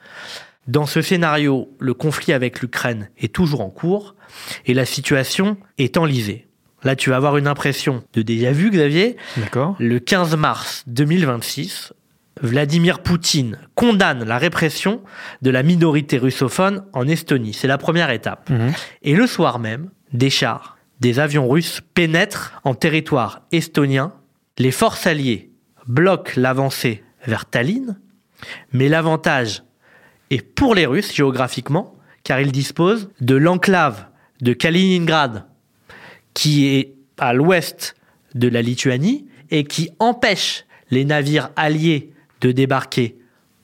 Dans 0.67 0.87
ce 0.87 1.02
scénario, 1.02 1.69
le 1.79 1.93
conflit 1.93 2.33
avec 2.33 2.62
l'Ukraine 2.62 3.11
est 3.19 3.35
toujours 3.35 3.61
en 3.61 3.69
cours 3.69 4.14
et 4.64 4.73
la 4.73 4.87
situation 4.87 5.59
est 5.76 5.99
enlisée. 5.99 6.47
Là, 6.85 6.97
tu 6.97 7.11
vas 7.11 7.17
avoir 7.17 7.37
une 7.37 7.47
impression 7.49 8.02
de 8.14 8.23
déjà 8.23 8.50
vu, 8.50 8.71
Xavier. 8.71 9.17
D'accord. 9.37 9.76
Le 9.79 9.99
15 10.00 10.37
mars 10.37 10.85
2026, 10.87 11.93
Vladimir 12.42 13.00
Poutine 13.00 13.58
condamne 13.75 14.25
la 14.25 14.37
répression 14.37 15.00
de 15.42 15.50
la 15.50 15.62
minorité 15.62 16.18
russophone 16.18 16.84
en 16.92 17.06
Estonie. 17.08 17.54
C'est 17.54 17.68
la 17.68 17.78
première 17.78 18.11
étape. 18.11 18.50
Et 19.02 19.14
le 19.14 19.26
soir 19.26 19.58
même, 19.58 19.90
des 20.12 20.30
chars, 20.30 20.76
des 21.00 21.18
avions 21.18 21.49
russes 21.49 21.80
pénètrent 21.94 22.61
en 22.64 22.75
territoire 22.75 23.42
estonien. 23.52 24.12
Les 24.58 24.72
forces 24.72 25.06
alliées 25.06 25.50
bloquent 25.87 26.32
l'avancée 26.37 27.02
vers 27.26 27.46
Tallinn, 27.46 27.99
mais 28.72 28.88
l'avantage 28.88 29.62
est 30.30 30.42
pour 30.42 30.75
les 30.75 30.87
Russes 30.87 31.14
géographiquement, 31.14 31.94
car 32.25 32.40
ils 32.40 32.52
disposent 32.52 33.11
de 33.20 33.37
l'enclave 33.37 34.06
de 34.40 34.52
Kaliningrad, 34.52 35.46
qui 36.34 36.68
est 36.68 36.94
à 37.18 37.32
l'ouest 37.32 37.94
de 38.34 38.49
la 38.49 38.62
Lituanie 38.62 39.26
et 39.50 39.64
qui 39.64 39.90
empêche 39.99 40.64
les 40.90 41.04
navires 41.04 41.50
alliés 41.56 42.12
de 42.42 42.52
débarquer 42.52 43.16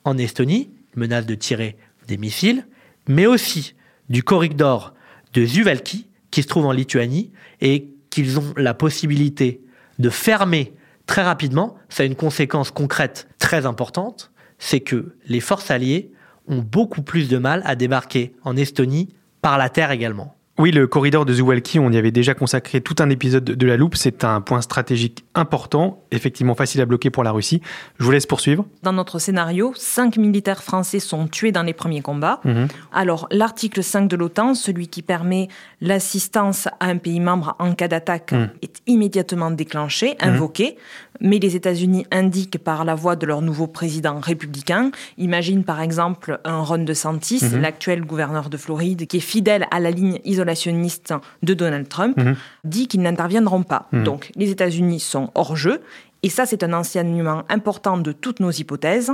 en 0.03 0.17
Estonie, 0.17 0.71
menace 0.95 1.25
de 1.25 1.35
tirer 1.35 1.77
des 2.07 2.17
missiles, 2.17 2.65
mais 3.07 3.27
aussi 3.27 3.75
du 4.09 4.23
corridor 4.23 4.95
de 5.33 5.45
Zuvalki, 5.45 6.07
qui 6.31 6.41
se 6.41 6.47
trouve 6.47 6.65
en 6.65 6.71
Lituanie, 6.71 7.31
et 7.61 7.89
qu'ils 8.09 8.39
ont 8.39 8.53
la 8.57 8.73
possibilité 8.73 9.61
de 9.99 10.09
fermer 10.09 10.73
très 11.05 11.21
rapidement. 11.21 11.75
Ça 11.89 12.03
a 12.03 12.05
une 12.05 12.15
conséquence 12.15 12.71
concrète 12.71 13.27
très 13.37 13.65
importante, 13.65 14.31
c'est 14.57 14.79
que 14.79 15.15
les 15.27 15.39
forces 15.39 15.69
alliées 15.69 16.11
ont 16.47 16.59
beaucoup 16.59 17.03
plus 17.03 17.29
de 17.29 17.37
mal 17.37 17.61
à 17.65 17.75
débarquer 17.75 18.33
en 18.43 18.57
Estonie 18.57 19.09
par 19.41 19.57
la 19.57 19.69
terre 19.69 19.91
également. 19.91 20.35
Oui, 20.59 20.71
le 20.71 20.87
corridor 20.87 21.25
de 21.25 21.33
Zuwalki, 21.33 21.79
on 21.79 21.89
y 21.89 21.97
avait 21.97 22.11
déjà 22.11 22.33
consacré 22.33 22.81
tout 22.81 22.95
un 22.99 23.09
épisode 23.09 23.45
de 23.45 23.65
la 23.65 23.77
loupe. 23.77 23.95
C'est 23.95 24.25
un 24.25 24.41
point 24.41 24.59
stratégique 24.59 25.23
important, 25.33 26.03
effectivement 26.11 26.53
facile 26.53 26.81
à 26.81 26.85
bloquer 26.85 27.09
pour 27.09 27.23
la 27.23 27.31
Russie. 27.31 27.61
Je 27.97 28.03
vous 28.03 28.11
laisse 28.11 28.25
poursuivre. 28.25 28.65
Dans 28.83 28.91
notre 28.91 29.19
scénario, 29.19 29.71
cinq 29.77 30.17
militaires 30.17 30.61
français 30.61 30.99
sont 30.99 31.27
tués 31.29 31.53
dans 31.53 31.63
les 31.63 31.71
premiers 31.71 32.01
combats. 32.01 32.41
Mhm. 32.43 32.67
Alors, 32.91 33.29
l'article 33.31 33.81
5 33.81 34.09
de 34.09 34.17
l'OTAN, 34.17 34.53
celui 34.53 34.89
qui 34.89 35.01
permet 35.01 35.47
l'assistance 35.79 36.67
à 36.67 36.87
un 36.87 36.97
pays 36.97 37.21
membre 37.21 37.55
en 37.59 37.73
cas 37.73 37.87
d'attaque, 37.87 38.33
Mhm. 38.33 38.49
est 38.61 38.81
immédiatement 38.85 39.51
déclenché, 39.51 40.17
invoqué. 40.19 40.77
Mais 41.21 41.39
les 41.39 41.55
États-Unis 41.55 42.05
indiquent 42.11 42.57
par 42.63 42.85
la 42.85 42.95
voix 42.95 43.15
de 43.15 43.25
leur 43.25 43.41
nouveau 43.41 43.67
président 43.67 44.19
républicain, 44.19 44.91
imagine 45.17 45.63
par 45.63 45.81
exemple 45.81 46.39
un 46.45 46.61
Ron 46.61 46.79
DeSantis, 46.83 47.41
Mhm. 47.43 47.61
l'actuel 47.61 48.01
gouverneur 48.05 48.49
de 48.49 48.57
Floride, 48.57 49.07
qui 49.07 49.17
est 49.17 49.21
fidèle 49.21 49.67
à 49.71 49.79
la 49.79 49.91
ligne 49.91 50.19
isolationniste 50.25 51.13
de 51.43 51.53
Donald 51.53 51.87
Trump, 51.89 52.17
Mhm. 52.17 52.35
dit 52.63 52.87
qu'ils 52.87 53.01
n'interviendront 53.01 53.63
pas. 53.63 53.87
Mhm. 53.91 54.03
Donc, 54.03 54.31
les 54.35 54.49
États-Unis 54.51 54.99
sont 54.99 55.29
hors 55.35 55.55
jeu. 55.55 55.81
Et 56.21 56.27
ça, 56.29 56.45
c'est 56.45 56.63
un 56.63 56.73
enseignement 56.73 57.43
important 57.47 57.97
de 57.97 58.11
toutes 58.11 58.41
nos 58.41 58.51
hypothèses. 58.51 59.09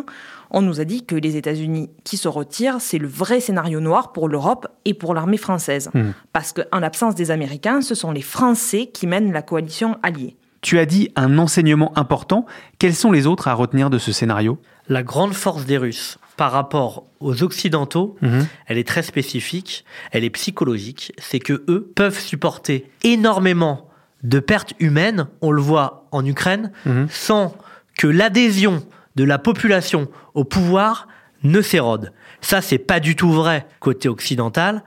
On 0.49 0.63
nous 0.63 0.81
a 0.81 0.85
dit 0.85 1.05
que 1.05 1.13
les 1.15 1.37
États-Unis 1.37 1.91
qui 2.03 2.17
se 2.17 2.27
retirent, 2.27 2.77
c'est 2.81 2.97
le 2.97 3.07
vrai 3.07 3.39
scénario 3.39 3.79
noir 3.79 4.11
pour 4.11 4.27
l'Europe 4.27 4.67
et 4.85 4.95
pour 4.95 5.13
l'armée 5.13 5.37
française. 5.37 5.91
Mhm. 5.93 6.13
Parce 6.33 6.51
qu'en 6.51 6.79
l'absence 6.79 7.13
des 7.13 7.29
Américains, 7.29 7.81
ce 7.81 7.93
sont 7.93 8.11
les 8.11 8.23
Français 8.23 8.87
qui 8.91 9.05
mènent 9.05 9.31
la 9.31 9.43
coalition 9.43 9.97
alliée. 10.01 10.35
Tu 10.65 10.79
as 10.79 10.87
dit 10.87 11.09
un 11.15 11.37
enseignement 11.37 11.95
important. 11.95 12.47
Quels 12.79 12.95
sont 12.95 13.11
les 13.11 13.27
autres 13.27 13.47
à 13.47 13.53
retenir 13.53 13.91
de 13.91 13.99
ce 13.99 14.11
scénario? 14.11 14.57
La 14.89 15.03
grande 15.03 15.33
force 15.35 15.67
des 15.67 15.77
Russes 15.77 16.17
par 16.37 16.51
rapport 16.51 17.03
aux 17.19 17.43
Occidentaux, 17.43 18.15
Mhm. 18.23 18.47
elle 18.65 18.79
est 18.79 18.87
très 18.87 19.03
spécifique, 19.03 19.85
elle 20.11 20.23
est 20.23 20.31
psychologique, 20.31 21.13
c'est 21.19 21.37
que 21.37 21.63
eux 21.69 21.91
peuvent 21.95 22.17
supporter 22.19 22.89
énormément 23.03 23.87
de 24.23 24.39
pertes 24.39 24.73
humaines, 24.79 25.27
on 25.41 25.51
le 25.51 25.61
voit 25.61 26.07
en 26.11 26.25
Ukraine, 26.25 26.71
Mhm. 26.87 27.09
sans 27.11 27.55
que 27.95 28.07
l'adhésion 28.07 28.83
de 29.15 29.23
la 29.23 29.37
population 29.37 30.07
au 30.33 30.45
pouvoir 30.45 31.07
ne 31.43 31.61
s'érode. 31.61 32.11
Ça, 32.41 32.61
c'est 32.63 32.79
pas 32.79 32.99
du 32.99 33.15
tout 33.15 33.31
vrai 33.31 33.67
côté 33.79 34.09
occidental. 34.09 34.83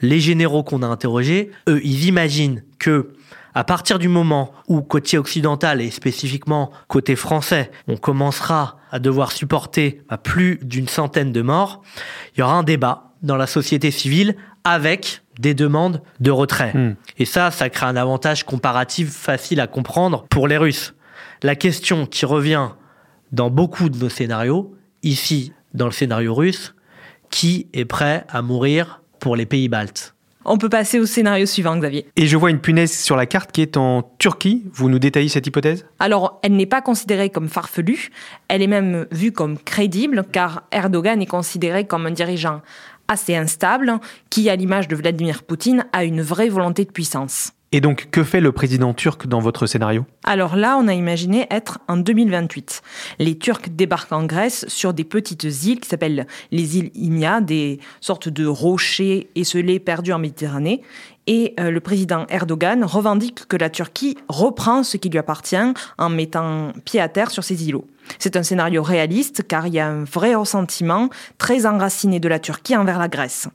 Les 0.00 0.18
généraux 0.18 0.62
qu'on 0.64 0.82
a 0.82 0.86
interrogés, 0.86 1.50
eux, 1.68 1.82
ils 1.84 2.06
imaginent 2.06 2.62
que 2.78 3.12
à 3.54 3.64
partir 3.64 3.98
du 3.98 4.08
moment 4.08 4.52
où 4.68 4.80
côté 4.80 5.18
occidental 5.18 5.80
et 5.80 5.90
spécifiquement 5.90 6.70
côté 6.88 7.16
français, 7.16 7.70
on 7.88 7.96
commencera 7.96 8.78
à 8.90 8.98
devoir 8.98 9.32
supporter 9.32 10.02
bah, 10.08 10.18
plus 10.18 10.58
d'une 10.62 10.88
centaine 10.88 11.32
de 11.32 11.42
morts, 11.42 11.82
il 12.34 12.40
y 12.40 12.42
aura 12.42 12.54
un 12.54 12.62
débat 12.62 13.12
dans 13.22 13.36
la 13.36 13.46
société 13.46 13.90
civile 13.90 14.36
avec 14.64 15.22
des 15.38 15.54
demandes 15.54 16.02
de 16.20 16.30
retrait. 16.30 16.72
Mm. 16.74 16.96
Et 17.18 17.24
ça, 17.24 17.50
ça 17.50 17.70
crée 17.70 17.86
un 17.86 17.96
avantage 17.96 18.44
comparatif 18.44 19.10
facile 19.10 19.60
à 19.60 19.66
comprendre 19.66 20.26
pour 20.28 20.48
les 20.48 20.58
Russes. 20.58 20.94
La 21.42 21.54
question 21.54 22.06
qui 22.06 22.26
revient 22.26 22.68
dans 23.32 23.50
beaucoup 23.50 23.88
de 23.88 23.96
nos 23.96 24.08
scénarios, 24.08 24.76
ici 25.02 25.52
dans 25.72 25.86
le 25.86 25.92
scénario 25.92 26.34
russe, 26.34 26.74
qui 27.30 27.68
est 27.72 27.84
prêt 27.84 28.24
à 28.28 28.42
mourir 28.42 29.02
pour 29.20 29.36
les 29.36 29.46
pays 29.46 29.68
baltes? 29.68 30.14
On 30.44 30.56
peut 30.56 30.70
passer 30.70 30.98
au 30.98 31.06
scénario 31.06 31.44
suivant, 31.44 31.76
Xavier. 31.76 32.06
Et 32.16 32.26
je 32.26 32.36
vois 32.36 32.50
une 32.50 32.60
punaise 32.60 32.92
sur 32.92 33.14
la 33.14 33.26
carte 33.26 33.52
qui 33.52 33.60
est 33.60 33.76
en 33.76 34.02
Turquie. 34.18 34.64
Vous 34.72 34.88
nous 34.88 34.98
détaillez 34.98 35.28
cette 35.28 35.46
hypothèse? 35.46 35.84
Alors, 35.98 36.40
elle 36.42 36.56
n'est 36.56 36.66
pas 36.66 36.80
considérée 36.80 37.28
comme 37.28 37.48
farfelue, 37.48 38.10
elle 38.48 38.62
est 38.62 38.66
même 38.66 39.06
vue 39.10 39.32
comme 39.32 39.58
crédible, 39.58 40.24
car 40.32 40.62
Erdogan 40.72 41.20
est 41.20 41.26
considéré 41.26 41.86
comme 41.86 42.06
un 42.06 42.10
dirigeant 42.10 42.62
assez 43.06 43.36
instable, 43.36 43.98
qui, 44.30 44.48
à 44.48 44.56
l'image 44.56 44.88
de 44.88 44.96
Vladimir 44.96 45.42
Poutine, 45.42 45.84
a 45.92 46.04
une 46.04 46.22
vraie 46.22 46.48
volonté 46.48 46.84
de 46.84 46.90
puissance. 46.90 47.52
Et 47.72 47.80
donc, 47.80 48.08
que 48.10 48.24
fait 48.24 48.40
le 48.40 48.50
président 48.50 48.92
turc 48.94 49.28
dans 49.28 49.38
votre 49.38 49.66
scénario? 49.66 50.04
Alors 50.24 50.56
là, 50.56 50.76
on 50.76 50.88
a 50.88 50.94
imaginé 50.94 51.46
être 51.52 51.78
en 51.86 51.96
2028. 51.96 52.82
Les 53.20 53.38
Turcs 53.38 53.68
débarquent 53.70 54.12
en 54.12 54.24
Grèce 54.24 54.64
sur 54.66 54.92
des 54.92 55.04
petites 55.04 55.44
îles 55.44 55.78
qui 55.78 55.88
s'appellent 55.88 56.26
les 56.50 56.78
îles 56.78 56.90
Imia, 56.96 57.40
des 57.40 57.78
sortes 58.00 58.28
de 58.28 58.44
rochers 58.44 59.30
esselés 59.36 59.78
perdus 59.78 60.12
en 60.12 60.18
Méditerranée. 60.18 60.82
Et 61.28 61.54
euh, 61.60 61.70
le 61.70 61.78
président 61.78 62.26
Erdogan 62.28 62.82
revendique 62.82 63.46
que 63.46 63.56
la 63.56 63.70
Turquie 63.70 64.18
reprend 64.28 64.82
ce 64.82 64.96
qui 64.96 65.08
lui 65.08 65.18
appartient 65.18 65.56
en 65.96 66.08
mettant 66.08 66.72
pied 66.84 67.00
à 67.00 67.08
terre 67.08 67.30
sur 67.30 67.44
ces 67.44 67.68
îlots. 67.68 67.86
C'est 68.18 68.34
un 68.34 68.42
scénario 68.42 68.82
réaliste 68.82 69.46
car 69.46 69.68
il 69.68 69.74
y 69.74 69.78
a 69.78 69.86
un 69.86 70.02
vrai 70.02 70.34
ressentiment 70.34 71.08
très 71.38 71.66
enraciné 71.66 72.18
de 72.18 72.26
la 72.26 72.40
Turquie 72.40 72.76
envers 72.76 72.98
la 72.98 73.06
Grèce. 73.06 73.48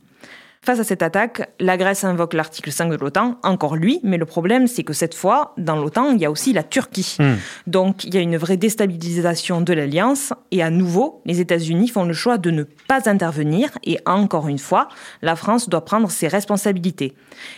Face 0.66 0.80
à 0.80 0.84
cette 0.84 1.04
attaque, 1.04 1.48
la 1.60 1.78
Grèce 1.78 2.04
invoque 2.04 2.34
l'article 2.34 2.72
5 2.72 2.90
de 2.90 2.96
l'OTAN, 2.96 3.38
encore 3.44 3.76
lui, 3.76 4.00
mais 4.02 4.18
le 4.18 4.26
problème 4.26 4.66
c'est 4.66 4.82
que 4.82 4.94
cette 4.94 5.14
fois, 5.14 5.54
dans 5.60 5.76
l'OTAN, 5.76 6.14
il 6.14 6.20
y 6.20 6.26
a 6.26 6.32
aussi 6.32 6.54
la 6.54 6.64
Turquie. 6.64 7.18
Hmm. 7.20 7.36
Donc 7.68 8.04
il 8.04 8.16
y 8.16 8.18
a 8.18 8.22
une 8.22 8.36
vraie 8.36 8.58
déstabilisation 8.58 9.62
de 9.62 9.74
l'alliance 9.74 10.34
et 10.50 10.64
à 10.64 10.72
nouveau, 10.72 11.22
les 11.26 11.40
États-Unis 11.40 11.90
font 11.90 12.04
le 12.04 12.14
choix 12.14 12.40
de 12.40 12.50
ne 12.50 12.64
pas 12.64 13.08
intervenir 13.08 13.78
et 13.84 14.00
encore 14.08 14.48
une 14.48 14.58
fois, 14.58 14.88
la 15.22 15.36
France 15.36 15.70
doit 15.70 15.86
prendre 15.86 16.10
ses 16.10 16.28
responsabilités. 16.28 17.14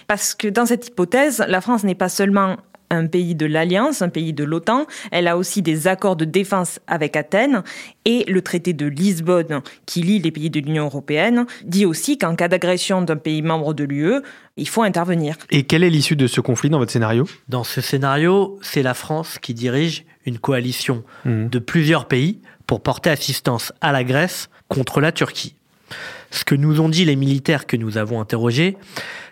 Parce 0.07 0.35
que 0.35 0.49
dans 0.49 0.65
cette 0.65 0.87
hypothèse, 0.87 1.45
la 1.47 1.61
France 1.61 1.85
n'est 1.85 1.95
pas 1.95 2.09
seulement 2.09 2.57
un 2.89 3.07
pays 3.07 3.35
de 3.35 3.45
l'Alliance, 3.45 4.01
un 4.01 4.09
pays 4.09 4.33
de 4.33 4.43
l'OTAN. 4.43 4.85
Elle 5.11 5.27
a 5.27 5.37
aussi 5.37 5.61
des 5.61 5.87
accords 5.87 6.15
de 6.15 6.25
défense 6.25 6.79
avec 6.87 7.15
Athènes 7.15 7.63
et 8.05 8.23
le 8.27 8.41
traité 8.41 8.73
de 8.73 8.85
Lisbonne 8.85 9.61
qui 9.85 10.01
lie 10.01 10.19
les 10.19 10.31
pays 10.31 10.49
de 10.49 10.59
l'Union 10.59 10.85
européenne 10.85 11.45
dit 11.65 11.85
aussi 11.85 12.17
qu'en 12.17 12.35
cas 12.35 12.47
d'agression 12.47 13.01
d'un 13.01 13.17
pays 13.17 13.41
membre 13.41 13.73
de 13.73 13.83
l'UE, 13.83 14.21
il 14.55 14.67
faut 14.67 14.83
intervenir. 14.83 15.35
Et 15.49 15.63
quelle 15.63 15.83
est 15.83 15.89
l'issue 15.89 16.15
de 16.15 16.27
ce 16.27 16.41
conflit 16.41 16.69
dans 16.69 16.79
votre 16.79 16.91
scénario? 16.91 17.27
Dans 17.49 17.63
ce 17.63 17.81
scénario, 17.81 18.57
c'est 18.61 18.83
la 18.83 18.93
France 18.93 19.37
qui 19.39 19.53
dirige 19.53 20.05
une 20.25 20.39
coalition 20.39 21.03
Mhm. 21.25 21.49
de 21.49 21.59
plusieurs 21.59 22.05
pays 22.05 22.39
pour 22.65 22.81
porter 22.81 23.09
assistance 23.09 23.71
à 23.81 23.91
la 23.91 24.03
Grèce 24.03 24.49
contre 24.67 24.99
la 25.01 25.11
Turquie. 25.11 25.55
Ce 26.31 26.43
que 26.43 26.55
nous 26.55 26.81
ont 26.81 26.89
dit 26.89 27.05
les 27.05 27.15
militaires 27.15 27.65
que 27.67 27.77
nous 27.77 27.97
avons 27.97 28.19
interrogés, 28.19 28.75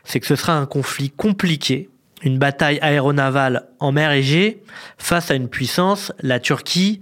c'est 0.05 0.21
que 0.21 0.27
ce 0.27 0.35
sera 0.37 0.57
un 0.57 0.65
conflit 0.65 1.09
compliqué, 1.09 1.89
une 2.23 2.37
bataille 2.39 2.79
aéronavale 2.81 3.67
en 3.79 3.91
mer 3.91 4.11
Égée 4.11 4.63
face 4.97 5.31
à 5.31 5.35
une 5.35 5.49
puissance, 5.49 6.11
la 6.21 6.39
Turquie, 6.39 7.01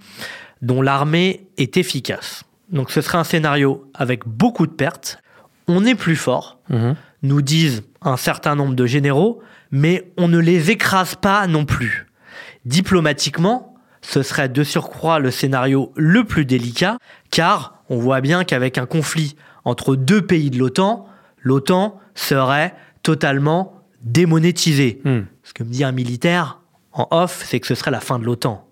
dont 0.61 0.81
l'armée 0.81 1.47
est 1.57 1.77
efficace. 1.77 2.43
Donc 2.71 2.89
ce 2.91 3.01
sera 3.01 3.19
un 3.19 3.23
scénario 3.23 3.89
avec 3.93 4.27
beaucoup 4.27 4.65
de 4.67 4.71
pertes. 4.71 5.19
On 5.67 5.85
est 5.85 5.95
plus 5.95 6.15
fort, 6.15 6.57
Mhm. 6.69 6.95
nous 7.21 7.41
disent 7.41 7.83
un 8.01 8.17
certain 8.17 8.55
nombre 8.55 8.73
de 8.75 8.85
généraux, 8.85 9.41
mais 9.71 10.11
on 10.17 10.27
ne 10.27 10.39
les 10.39 10.71
écrase 10.71 11.15
pas 11.15 11.47
non 11.47 11.65
plus. 11.65 12.07
Diplomatiquement, 12.65 13.75
ce 14.01 14.23
serait 14.23 14.49
de 14.49 14.63
surcroît 14.63 15.19
le 15.19 15.31
scénario 15.31 15.93
le 15.95 16.23
plus 16.23 16.45
délicat, 16.45 16.97
car 17.29 17.75
on 17.89 17.97
voit 17.97 18.19
bien 18.21 18.43
qu'avec 18.43 18.77
un 18.77 18.85
conflit 18.85 19.35
entre 19.63 19.95
deux 19.95 20.21
pays 20.21 20.49
de 20.49 20.57
l'OTAN, 20.57 21.05
l'OTAN 21.41 21.99
serait 22.15 22.73
totalement 23.03 23.82
démonétisée. 24.03 25.01
Hmm. 25.03 25.21
Ce 25.43 25.53
que 25.53 25.63
me 25.63 25.69
dit 25.69 25.83
un 25.83 25.91
militaire 25.91 26.59
en 26.91 27.07
off, 27.11 27.43
c'est 27.45 27.59
que 27.59 27.67
ce 27.67 27.75
serait 27.75 27.91
la 27.91 27.99
fin 27.99 28.19
de 28.19 28.25
l'OTAN. 28.25 28.67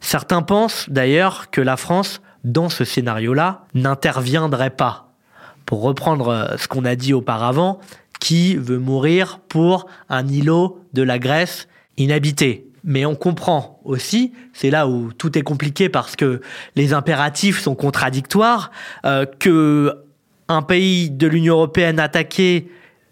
Certains 0.00 0.42
pensent 0.42 0.88
d'ailleurs 0.88 1.50
que 1.50 1.60
la 1.60 1.76
France, 1.76 2.20
dans 2.44 2.68
ce 2.68 2.84
scénario-là, 2.84 3.64
n'interviendrait 3.74 4.70
pas. 4.70 5.12
Pour 5.66 5.82
reprendre 5.82 6.28
euh, 6.28 6.56
ce 6.58 6.68
qu'on 6.68 6.84
a 6.84 6.94
dit 6.94 7.14
auparavant, 7.14 7.80
qui 8.20 8.56
veut 8.56 8.78
mourir 8.78 9.40
pour 9.48 9.86
un 10.08 10.26
îlot 10.26 10.80
de 10.92 11.02
la 11.02 11.18
Grèce 11.18 11.68
inhabité 11.96 12.66
Mais 12.82 13.04
on 13.04 13.14
comprend 13.14 13.80
aussi, 13.84 14.32
c'est 14.52 14.70
là 14.70 14.88
où 14.88 15.12
tout 15.12 15.38
est 15.38 15.42
compliqué 15.42 15.88
parce 15.88 16.16
que 16.16 16.40
les 16.76 16.92
impératifs 16.92 17.60
sont 17.60 17.74
contradictoires, 17.74 18.70
euh, 19.04 19.26
que 19.26 19.94
un 20.48 20.62
pays 20.62 21.10
de 21.10 21.26
l'Union 21.26 21.54
européenne 21.54 21.98
attaqué 21.98 22.68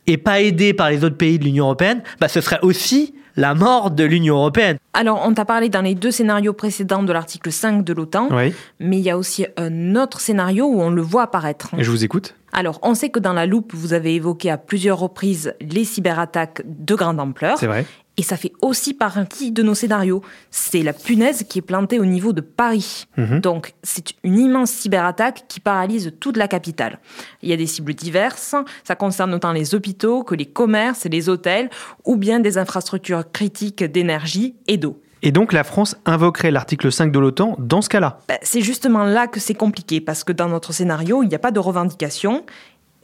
et 0.06 0.16
pas 0.16 0.40
aidé 0.40 0.74
par 0.74 0.90
les 0.90 1.04
autres 1.04 1.16
pays 1.16 1.38
de 1.38 1.44
l'Union 1.44 1.64
européenne, 1.66 2.02
bah, 2.20 2.28
ce 2.28 2.40
serait 2.40 2.60
aussi 2.62 3.14
la 3.36 3.54
mort 3.54 3.90
de 3.90 4.04
l'Union 4.04 4.36
européenne. 4.36 4.76
Alors, 4.92 5.22
on 5.24 5.32
t'a 5.32 5.44
parlé 5.46 5.68
dans 5.70 5.80
les 5.80 5.94
deux 5.94 6.10
scénarios 6.10 6.52
précédents 6.52 7.02
de 7.02 7.12
l'article 7.12 7.50
5 7.50 7.82
de 7.82 7.92
l'OTAN, 7.94 8.28
Oui. 8.30 8.52
mais 8.78 8.98
il 8.98 9.02
y 9.02 9.10
a 9.10 9.16
aussi 9.16 9.46
un 9.56 9.96
autre 9.96 10.20
scénario 10.20 10.66
où 10.66 10.82
on 10.82 10.90
le 10.90 11.00
voit 11.00 11.22
apparaître. 11.22 11.70
Et 11.78 11.82
je 11.84 11.90
vous 11.90 12.04
écoute. 12.04 12.34
Alors, 12.52 12.78
on 12.82 12.94
sait 12.94 13.08
que 13.08 13.18
dans 13.18 13.32
la 13.32 13.46
loupe, 13.46 13.72
vous 13.74 13.94
avez 13.94 14.14
évoqué 14.14 14.50
à 14.50 14.58
plusieurs 14.58 14.98
reprises 14.98 15.54
les 15.62 15.84
cyberattaques 15.84 16.60
de 16.66 16.94
grande 16.94 17.18
ampleur. 17.18 17.56
C'est 17.56 17.66
vrai. 17.66 17.86
Et 18.18 18.22
ça 18.22 18.36
fait 18.36 18.52
aussi 18.60 18.92
partie 18.92 19.52
de 19.52 19.62
nos 19.62 19.74
scénarios. 19.74 20.22
C'est 20.50 20.82
la 20.82 20.92
punaise 20.92 21.44
qui 21.48 21.60
est 21.60 21.62
plantée 21.62 21.98
au 21.98 22.04
niveau 22.04 22.32
de 22.34 22.42
Paris. 22.42 23.06
Mhm. 23.16 23.40
Donc, 23.40 23.72
c'est 23.82 24.12
une 24.22 24.38
immense 24.38 24.70
cyberattaque 24.70 25.44
qui 25.48 25.60
paralyse 25.60 26.12
toute 26.20 26.36
la 26.36 26.46
capitale. 26.46 26.98
Il 27.42 27.48
y 27.48 27.54
a 27.54 27.56
des 27.56 27.66
cibles 27.66 27.94
diverses. 27.94 28.54
Ça 28.84 28.96
concerne 28.96 29.32
autant 29.32 29.52
les 29.52 29.74
hôpitaux 29.74 30.24
que 30.24 30.34
les 30.34 30.46
commerces 30.46 31.06
et 31.06 31.08
les 31.08 31.30
hôtels, 31.30 31.70
ou 32.04 32.16
bien 32.16 32.40
des 32.40 32.58
infrastructures 32.58 33.30
critiques 33.32 33.82
d'énergie 33.82 34.56
et 34.66 34.76
d'eau. 34.76 35.00
Et 35.24 35.30
donc 35.30 35.52
la 35.52 35.62
France 35.62 35.96
invoquerait 36.04 36.50
l'article 36.50 36.90
5 36.90 37.12
de 37.12 37.18
l'OTAN 37.18 37.54
dans 37.58 37.80
ce 37.80 37.88
cas-là. 37.88 38.18
Ben, 38.28 38.38
c'est 38.42 38.60
justement 38.60 39.04
là 39.04 39.28
que 39.28 39.38
c'est 39.38 39.54
compliqué, 39.54 40.00
parce 40.00 40.24
que 40.24 40.32
dans 40.32 40.48
notre 40.48 40.72
scénario, 40.72 41.22
il 41.22 41.28
n'y 41.28 41.34
a 41.36 41.38
pas 41.38 41.52
de 41.52 41.60
revendication, 41.60 42.44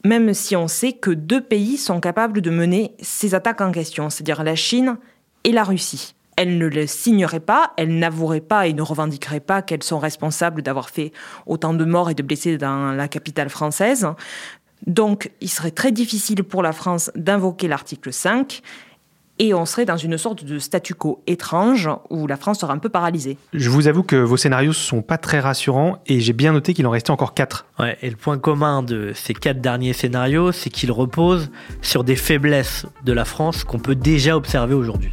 même 0.04 0.34
si 0.34 0.56
on 0.56 0.68
sait 0.68 0.92
que 0.92 1.10
deux 1.10 1.40
pays 1.40 1.76
sont 1.76 2.00
capables 2.00 2.40
de 2.40 2.50
mener 2.50 2.94
ces 3.00 3.34
attaques 3.34 3.60
en 3.60 3.72
question, 3.72 4.10
c'est-à-dire 4.10 4.44
la 4.44 4.54
Chine 4.54 4.98
et 5.44 5.52
la 5.52 5.64
Russie. 5.64 6.14
Elles 6.36 6.56
ne 6.56 6.66
le 6.66 6.86
signeraient 6.86 7.40
pas, 7.40 7.72
elles 7.76 7.98
n'avoueraient 7.98 8.40
pas 8.40 8.68
et 8.68 8.72
ne 8.72 8.82
revendiqueraient 8.82 9.40
pas 9.40 9.60
qu'elles 9.60 9.82
sont 9.82 9.98
responsables 9.98 10.62
d'avoir 10.62 10.88
fait 10.88 11.12
autant 11.46 11.74
de 11.74 11.84
morts 11.84 12.10
et 12.10 12.14
de 12.14 12.22
blessés 12.22 12.58
dans 12.58 12.92
la 12.92 13.08
capitale 13.08 13.48
française. 13.48 14.06
Donc, 14.86 15.32
il 15.40 15.48
serait 15.48 15.72
très 15.72 15.90
difficile 15.90 16.44
pour 16.44 16.62
la 16.62 16.72
France 16.72 17.10
d'invoquer 17.16 17.66
l'article 17.66 18.12
5 18.12 18.62
et 19.38 19.54
on 19.54 19.64
serait 19.66 19.84
dans 19.84 19.96
une 19.96 20.18
sorte 20.18 20.44
de 20.44 20.58
statu 20.58 20.94
quo 20.94 21.22
étrange 21.26 21.88
où 22.10 22.26
la 22.26 22.36
France 22.36 22.60
serait 22.60 22.72
un 22.72 22.78
peu 22.78 22.88
paralysée. 22.88 23.38
Je 23.52 23.70
vous 23.70 23.88
avoue 23.88 24.02
que 24.02 24.16
vos 24.16 24.36
scénarios 24.36 24.72
sont 24.72 25.02
pas 25.02 25.18
très 25.18 25.40
rassurants 25.40 25.98
et 26.06 26.20
j'ai 26.20 26.32
bien 26.32 26.52
noté 26.52 26.74
qu'il 26.74 26.86
en 26.86 26.90
restait 26.90 27.10
encore 27.10 27.34
4. 27.34 27.66
Ouais, 27.78 27.96
et 28.02 28.10
le 28.10 28.16
point 28.16 28.38
commun 28.38 28.82
de 28.82 29.12
ces 29.14 29.34
quatre 29.34 29.60
derniers 29.60 29.92
scénarios, 29.92 30.52
c'est 30.52 30.70
qu'ils 30.70 30.92
reposent 30.92 31.50
sur 31.82 32.04
des 32.04 32.16
faiblesses 32.16 32.86
de 33.04 33.12
la 33.12 33.24
France 33.24 33.64
qu'on 33.64 33.78
peut 33.78 33.94
déjà 33.94 34.36
observer 34.36 34.74
aujourd'hui. 34.74 35.12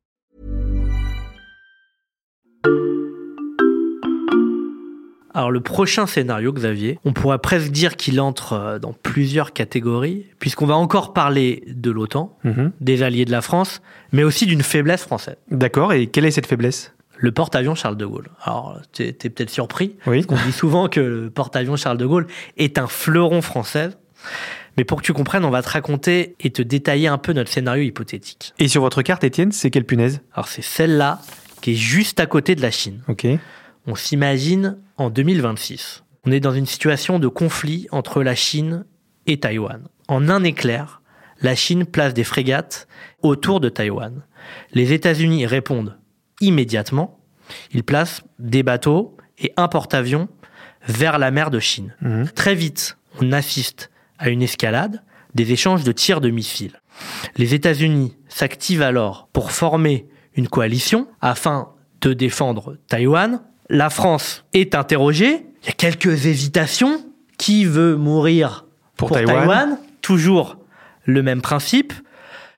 Alors 5.33 5.51
le 5.51 5.61
prochain 5.61 6.07
scénario, 6.07 6.51
Xavier, 6.53 6.99
on 7.05 7.13
pourrait 7.13 7.39
presque 7.39 7.71
dire 7.71 7.95
qu'il 7.95 8.19
entre 8.19 8.53
euh, 8.53 8.79
dans 8.79 8.93
plusieurs 8.93 9.53
catégories, 9.53 10.25
puisqu'on 10.39 10.65
va 10.65 10.75
encore 10.75 11.13
parler 11.13 11.63
de 11.67 11.89
l'OTAN, 11.91 12.37
Mhm. 12.43 12.71
des 12.81 13.03
alliés 13.03 13.25
de 13.25 13.31
la 13.31 13.41
France, 13.41 13.81
mais 14.11 14.23
aussi 14.23 14.45
d'une 14.45 14.61
faiblesse 14.63 15.03
française. 15.03 15.37
D'accord, 15.49 15.93
et 15.93 16.07
quelle 16.07 16.25
est 16.25 16.31
cette 16.31 16.47
faiblesse? 16.47 16.93
Le 17.17 17.31
porte-avions 17.31 17.75
Charles 17.75 17.97
de 17.97 18.05
Gaulle. 18.05 18.29
Alors, 18.43 18.79
t'es 18.93 19.13
t'es 19.13 19.29
peut-être 19.29 19.51
surpris, 19.51 19.95
Oui. 20.07 20.25
On 20.27 20.35
dit 20.35 20.51
souvent 20.51 20.87
que 20.89 20.99
le 20.99 21.29
porte-avions 21.29 21.75
Charles 21.75 21.97
de 21.99 22.05
Gaulle 22.05 22.27
est 22.57 22.77
un 22.79 22.87
fleuron 22.87 23.41
français. 23.41 23.89
Mais 24.77 24.85
pour 24.85 25.01
que 25.01 25.05
tu 25.05 25.13
comprennes, 25.13 25.45
on 25.45 25.49
va 25.49 25.61
te 25.61 25.69
raconter 25.69 26.35
et 26.39 26.49
te 26.49 26.61
détailler 26.61 27.07
un 27.07 27.17
peu 27.17 27.33
notre 27.33 27.51
scénario 27.51 27.83
hypothétique. 27.83 28.53
Et 28.57 28.67
sur 28.67 28.81
votre 28.81 29.01
carte, 29.01 29.23
Étienne, 29.23 29.51
c'est 29.51 29.69
quelle 29.69 29.83
punaise? 29.85 30.21
Alors 30.33 30.47
c'est 30.47 30.63
celle-là 30.63 31.19
qui 31.61 31.71
est 31.73 31.75
juste 31.75 32.19
à 32.19 32.25
côté 32.25 32.55
de 32.55 32.61
la 32.61 32.71
Chine. 32.71 33.01
Ok. 33.07 33.27
On 33.87 33.95
s'imagine 33.95 34.77
en 34.97 35.09
2026. 35.09 36.03
On 36.25 36.31
est 36.31 36.39
dans 36.39 36.53
une 36.53 36.65
situation 36.65 37.19
de 37.19 37.27
conflit 37.27 37.87
entre 37.91 38.21
la 38.21 38.35
Chine 38.35 38.85
et 39.25 39.39
Taïwan. 39.39 39.87
En 40.07 40.29
un 40.29 40.43
éclair, 40.43 41.01
la 41.41 41.55
Chine 41.55 41.85
place 41.85 42.13
des 42.13 42.23
frégates 42.23 42.87
autour 43.21 43.59
de 43.59 43.69
Taïwan. 43.69 44.23
Les 44.73 44.93
États-Unis 44.93 45.45
répondent 45.45 45.97
immédiatement. 46.41 47.19
Ils 47.73 47.83
placent 47.83 48.21
des 48.39 48.63
bateaux 48.63 49.17
et 49.39 49.51
un 49.57 49.67
porte-avions 49.67 50.29
vers 50.87 51.19
la 51.19 51.31
mer 51.31 51.49
de 51.49 51.59
Chine. 51.59 51.95
Mhm. 52.01 52.29
Très 52.29 52.55
vite, 52.55 52.97
on 53.19 53.31
assiste 53.31 53.91
à 54.19 54.29
une 54.29 54.41
escalade, 54.41 55.03
des 55.33 55.51
échanges 55.51 55.83
de 55.83 55.91
tirs 55.91 56.21
de 56.21 56.29
missiles. 56.29 56.81
Les 57.37 57.53
États-Unis 57.53 58.15
s'activent 58.27 58.81
alors 58.81 59.27
pour 59.33 59.51
former 59.51 60.07
une 60.35 60.47
coalition 60.47 61.07
afin 61.21 61.69
de 62.01 62.13
défendre 62.13 62.77
Taïwan. 62.87 63.41
La 63.71 63.89
France 63.89 64.43
est 64.51 64.75
interrogée. 64.75 65.45
Il 65.63 65.67
y 65.67 65.69
a 65.69 65.73
quelques 65.73 66.25
hésitations. 66.25 67.05
Qui 67.37 67.63
veut 67.63 67.95
mourir 67.95 68.65
Pour 68.97 69.07
pour, 69.07 69.17
Taïwan 69.17 69.39
Taïwan? 69.39 69.77
Toujours 70.01 70.57
le 71.05 71.23
même 71.23 71.41
principe. 71.41 71.93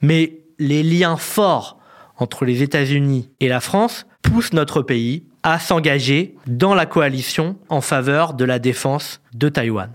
Mais 0.02 0.40
les 0.58 0.82
liens 0.82 1.16
forts 1.16 1.78
entre 2.18 2.46
les 2.46 2.64
États-Unis 2.64 3.30
et 3.40 3.48
la 3.48 3.62
France 3.62 4.08
poussent 4.24 4.54
notre 4.54 4.82
pays 4.82 5.24
à 5.44 5.60
s'engager 5.60 6.36
dans 6.48 6.74
la 6.74 6.88
coalition 6.88 7.58
en 7.70 7.82
faveur 7.82 8.34
de 8.34 8.44
la 8.44 8.58
défense 8.58 9.22
de 9.36 9.50
Taïwan. 9.50 9.92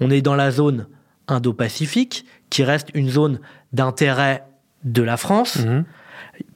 On 0.00 0.10
est 0.10 0.20
dans 0.20 0.34
la 0.34 0.50
zone 0.50 0.88
Indo-Pacifique, 1.28 2.26
qui 2.50 2.64
reste 2.64 2.88
une 2.94 3.08
zone 3.08 3.38
d'intérêt 3.72 4.44
de 4.82 5.02
la 5.02 5.16
France. 5.16 5.58
Mhm. 5.58 5.84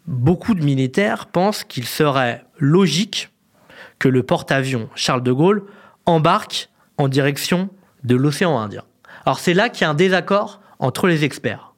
Beaucoup 0.08 0.54
de 0.54 0.64
militaires 0.64 1.26
pensent 1.26 1.62
qu'il 1.62 1.84
serait 1.84 2.44
logique 2.58 3.30
que 3.98 4.08
le 4.08 4.22
porte-avions 4.22 4.88
Charles 4.94 5.22
de 5.22 5.32
Gaulle 5.32 5.64
embarque 6.04 6.68
en 6.98 7.08
direction 7.08 7.70
de 8.04 8.16
l'océan 8.16 8.58
Indien. 8.58 8.84
Alors 9.24 9.38
c'est 9.38 9.54
là 9.54 9.68
qu'il 9.68 9.82
y 9.82 9.84
a 9.84 9.90
un 9.90 9.94
désaccord 9.94 10.60
entre 10.78 11.08
les 11.08 11.24
experts. 11.24 11.74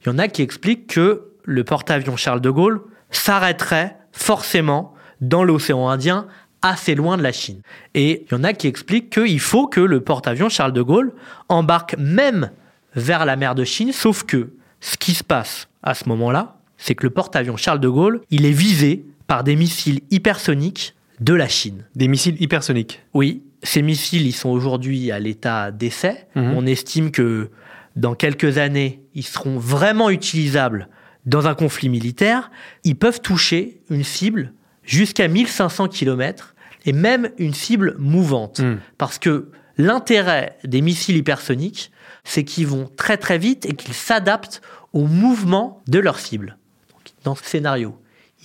Il 0.00 0.08
y 0.08 0.10
en 0.10 0.18
a 0.18 0.28
qui 0.28 0.42
expliquent 0.42 0.86
que 0.86 1.30
le 1.44 1.64
porte-avions 1.64 2.16
Charles 2.16 2.40
de 2.40 2.50
Gaulle 2.50 2.82
s'arrêterait 3.10 3.96
forcément 4.12 4.94
dans 5.20 5.44
l'océan 5.44 5.88
Indien, 5.88 6.26
assez 6.62 6.94
loin 6.94 7.16
de 7.16 7.22
la 7.22 7.32
Chine. 7.32 7.60
Et 7.94 8.24
il 8.24 8.32
y 8.32 8.34
en 8.34 8.44
a 8.44 8.52
qui 8.52 8.66
expliquent 8.66 9.10
qu'il 9.10 9.40
faut 9.40 9.66
que 9.66 9.80
le 9.80 10.00
porte-avions 10.00 10.48
Charles 10.48 10.72
de 10.72 10.82
Gaulle 10.82 11.12
embarque 11.48 11.94
même 11.98 12.50
vers 12.94 13.24
la 13.26 13.36
mer 13.36 13.54
de 13.54 13.64
Chine, 13.64 13.92
sauf 13.92 14.24
que 14.24 14.54
ce 14.80 14.96
qui 14.96 15.14
se 15.14 15.24
passe 15.24 15.68
à 15.82 15.94
ce 15.94 16.08
moment-là, 16.08 16.56
c'est 16.78 16.94
que 16.94 17.04
le 17.04 17.10
porte-avions 17.10 17.56
Charles 17.56 17.80
de 17.80 17.88
Gaulle, 17.88 18.20
il 18.30 18.46
est 18.46 18.52
visé 18.52 19.04
par 19.26 19.44
des 19.44 19.56
missiles 19.56 20.00
hypersoniques 20.10 20.93
de 21.20 21.34
la 21.34 21.48
Chine. 21.48 21.84
Des 21.94 22.08
missiles 22.08 22.40
hypersoniques. 22.40 23.02
Oui, 23.14 23.42
ces 23.62 23.82
missiles, 23.82 24.26
ils 24.26 24.32
sont 24.32 24.50
aujourd'hui 24.50 25.10
à 25.10 25.18
l'état 25.18 25.70
d'essai. 25.70 26.26
Mhm. 26.34 26.54
On 26.56 26.66
estime 26.66 27.10
que 27.10 27.50
dans 27.96 28.14
quelques 28.14 28.58
années, 28.58 29.00
ils 29.14 29.24
seront 29.24 29.58
vraiment 29.58 30.10
utilisables 30.10 30.88
dans 31.26 31.46
un 31.46 31.54
conflit 31.54 31.88
militaire. 31.88 32.50
Ils 32.84 32.96
peuvent 32.96 33.20
toucher 33.20 33.80
une 33.90 34.04
cible 34.04 34.52
jusqu'à 34.82 35.28
1500 35.28 35.88
km 35.88 36.54
et 36.84 36.92
même 36.92 37.30
une 37.38 37.54
cible 37.54 37.96
mouvante. 37.98 38.60
Mhm. 38.60 38.78
Parce 38.98 39.18
que 39.18 39.50
l'intérêt 39.78 40.58
des 40.64 40.80
missiles 40.80 41.16
hypersoniques, 41.16 41.90
c'est 42.24 42.44
qu'ils 42.44 42.66
vont 42.66 42.90
très 42.96 43.16
très 43.16 43.38
vite 43.38 43.66
et 43.66 43.74
qu'ils 43.74 43.94
s'adaptent 43.94 44.60
au 44.92 45.06
mouvement 45.06 45.82
de 45.86 45.98
leur 45.98 46.18
cible. 46.18 46.56
Donc, 46.90 47.14
dans 47.24 47.34
ce 47.34 47.44
scénario, 47.44 47.96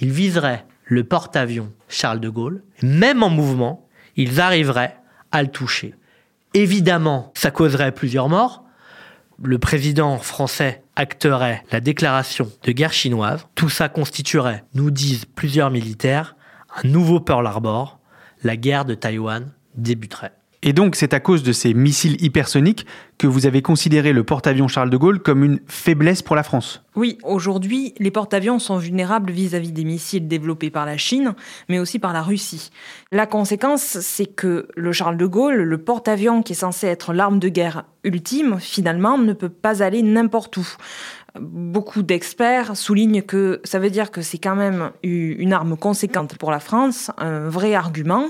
ils 0.01 0.11
viseraient 0.11 0.65
le 0.89 1.03
porte-avions 1.03 1.71
Charles 1.87 2.19
de 2.19 2.29
Gaulle. 2.29 2.63
Même 2.81 3.23
en 3.23 3.29
mouvement, 3.29 3.87
ils 4.15 4.41
arriveraient 4.41 4.97
à 5.31 5.41
le 5.41 5.49
toucher. 5.49 5.95
Évidemment, 6.53 7.31
ça 7.35 7.51
causerait 7.51 7.93
plusieurs 7.93 8.27
morts. 8.27 8.63
Le 9.41 9.59
président 9.59 10.17
français 10.17 10.83
acterait 10.95 11.63
la 11.71 11.79
déclaration 11.79 12.51
de 12.63 12.71
guerre 12.71 12.91
chinoise. 12.91 13.45
Tout 13.55 13.69
ça 13.69 13.87
constituerait, 13.87 14.65
nous 14.73 14.91
disent 14.91 15.25
plusieurs 15.25 15.69
militaires, 15.69 16.35
un 16.83 16.87
nouveau 16.87 17.19
Pearl 17.19 17.45
Harbor. 17.45 17.99
La 18.43 18.57
guerre 18.57 18.85
de 18.85 18.95
Taïwan 18.95 19.51
débuterait. 19.75 20.38
Et 20.61 20.73
donc, 20.73 20.95
c'est 20.95 21.13
à 21.13 21.21
cause 21.21 21.43
de 21.43 21.53
ces 21.53 21.73
missiles 21.73 22.21
hypersoniques 22.21 22.85
que 23.17 23.27
vous 23.27 23.45
avez 23.45 23.61
considéré 23.61 24.11
le 24.11 24.25
porte-avions 24.25 24.67
Charles 24.67 24.89
de 24.89 24.97
Gaulle 24.97 25.19
comme 25.19 25.43
une 25.43 25.59
faiblesse 25.67 26.21
pour 26.21 26.35
la 26.35 26.43
France. 26.43 26.83
Oui, 26.95 27.17
aujourd'hui, 27.23 27.93
les 27.97 28.11
porte-avions 28.11 28.59
sont 28.59 28.77
vulnérables 28.77 29.31
vis-à-vis 29.31 29.71
des 29.71 29.85
missiles 29.85 30.27
développés 30.27 30.69
par 30.69 30.85
la 30.85 30.97
Chine, 30.97 31.33
mais 31.69 31.79
aussi 31.79 31.97
par 31.97 32.11
la 32.11 32.21
Russie. 32.21 32.71
La 33.13 33.25
conséquence, 33.25 33.99
c'est 34.01 34.25
que 34.25 34.67
le 34.75 34.91
Charles 34.91 35.17
de 35.17 35.25
Gaulle, 35.25 35.61
le 35.61 35.77
porte-avions 35.77 36.43
qui 36.43 36.53
est 36.53 36.57
censé 36.57 36.87
être 36.87 37.13
l'arme 37.13 37.39
de 37.39 37.47
guerre 37.47 37.85
ultime, 38.03 38.57
finalement, 38.59 39.17
ne 39.17 39.33
peut 39.33 39.49
pas 39.49 39.81
aller 39.81 40.01
n'importe 40.01 40.57
où 40.57 40.67
beaucoup 41.39 42.03
d'experts 42.03 42.75
soulignent 42.75 43.21
que 43.21 43.61
ça 43.63 43.79
veut 43.79 43.89
dire 43.89 44.11
que 44.11 44.21
c'est 44.21 44.37
quand 44.37 44.55
même 44.55 44.91
une 45.03 45.53
arme 45.53 45.77
conséquente 45.77 46.37
pour 46.37 46.51
la 46.51 46.59
France, 46.59 47.11
un 47.17 47.49
vrai 47.49 47.75
argument, 47.75 48.25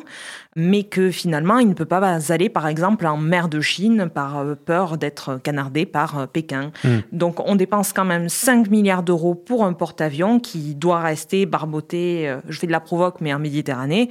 mais 0.56 0.84
que 0.84 1.12
finalement, 1.12 1.60
il 1.60 1.70
ne 1.70 1.74
peut 1.74 1.86
pas 1.86 2.00
aller, 2.32 2.50
par 2.50 2.68
exemple, 2.68 3.06
en 3.06 3.18
mer 3.18 3.50
de 3.50 3.62
Chine 3.62 4.10
par 4.14 4.40
euh, 4.40 4.56
peur 4.56 4.98
d'être 4.98 5.40
canardé 5.42 5.86
par 5.86 6.18
euh, 6.18 6.26
Pékin. 6.26 6.72
Hmm. 6.84 7.00
Donc, 7.12 7.40
on 7.40 7.56
dépense 7.56 7.94
quand 7.94 8.06
même 8.06 8.30
5 8.30 8.70
milliards 8.70 9.04
d'euros 9.04 9.36
pour 9.36 9.64
un 9.64 9.74
porte-avions 9.74 10.40
qui 10.40 10.76
doit 10.76 11.00
rester 11.00 11.46
barboté, 11.46 12.28
euh, 12.28 12.40
je 12.50 12.60
fais 12.60 12.68
de 12.68 12.72
la 12.72 12.80
provoque, 12.80 13.22
mais 13.22 13.34
en 13.34 13.40
Méditerranée, 13.40 14.10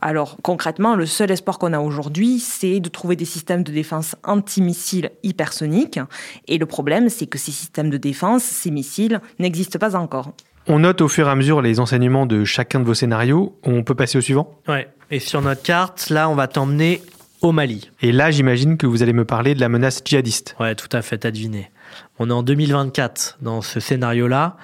alors 0.00 0.36
concrètement, 0.42 0.96
le 0.96 1.06
seul 1.06 1.30
espoir 1.30 1.58
qu'on 1.58 1.72
a 1.72 1.80
aujourd'hui, 1.80 2.38
c'est 2.38 2.80
de 2.80 2.88
trouver 2.88 3.16
des 3.16 3.24
systèmes 3.24 3.62
de 3.62 3.72
défense 3.72 4.16
antimissiles 4.24 5.10
hypersoniques. 5.22 6.00
Et 6.48 6.58
le 6.58 6.66
problème, 6.66 7.08
c'est 7.08 7.26
que 7.26 7.38
ces 7.38 7.52
systèmes 7.52 7.90
de 7.90 7.96
défense, 7.96 8.42
ces 8.42 8.70
missiles, 8.70 9.20
n'existent 9.38 9.78
pas 9.78 9.96
encore. 9.96 10.32
On 10.66 10.78
note 10.78 11.00
au 11.00 11.08
fur 11.08 11.28
et 11.28 11.30
à 11.30 11.34
mesure 11.34 11.60
les 11.60 11.78
enseignements 11.78 12.26
de 12.26 12.44
chacun 12.44 12.80
de 12.80 12.84
vos 12.84 12.94
scénarios. 12.94 13.58
On 13.64 13.82
peut 13.82 13.94
passer 13.94 14.18
au 14.18 14.22
suivant? 14.22 14.58
Ouais. 14.66 14.88
Et 15.10 15.20
sur 15.20 15.42
notre 15.42 15.62
carte, 15.62 16.08
là, 16.08 16.28
on 16.28 16.34
va 16.34 16.48
t'emmener 16.48 17.02
au 17.42 17.52
Mali. 17.52 17.90
Et 18.00 18.12
là, 18.12 18.30
j'imagine 18.30 18.78
que 18.78 18.86
vous 18.86 19.02
allez 19.02 19.12
me 19.12 19.26
parler 19.26 19.54
de 19.54 19.60
la 19.60 19.68
menace 19.68 20.00
djihadiste. 20.04 20.56
Ouais, 20.58 20.74
tout 20.74 20.88
à 20.92 21.02
fait, 21.02 21.18
t'as 21.18 21.30
deviné. 21.30 21.70
On 22.18 22.30
est 22.30 22.32
en 22.32 22.42
2024 22.42 23.38
dans 23.42 23.60
ce 23.60 23.80
scénario-là. 23.80 24.56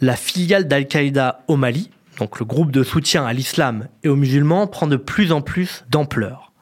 La 0.00 0.14
filiale 0.14 0.68
d'Al-Qaïda 0.68 1.42
au 1.48 1.56
Mali, 1.56 1.90
donc 2.18 2.38
le 2.38 2.44
groupe 2.44 2.72
de 2.72 2.82
soutien 2.82 3.26
à 3.26 3.32
l'islam 3.32 3.88
et 4.02 4.08
aux 4.08 4.16
musulmans, 4.16 4.66
prend 4.66 4.86
de 4.86 4.96
plus 4.96 5.32
en 5.32 5.40
plus 5.40 5.84
d'ampleur. 5.90 6.52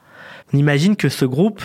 On 0.52 0.58
imagine 0.58 0.96
que 0.96 1.08
ce 1.08 1.24
groupe 1.24 1.62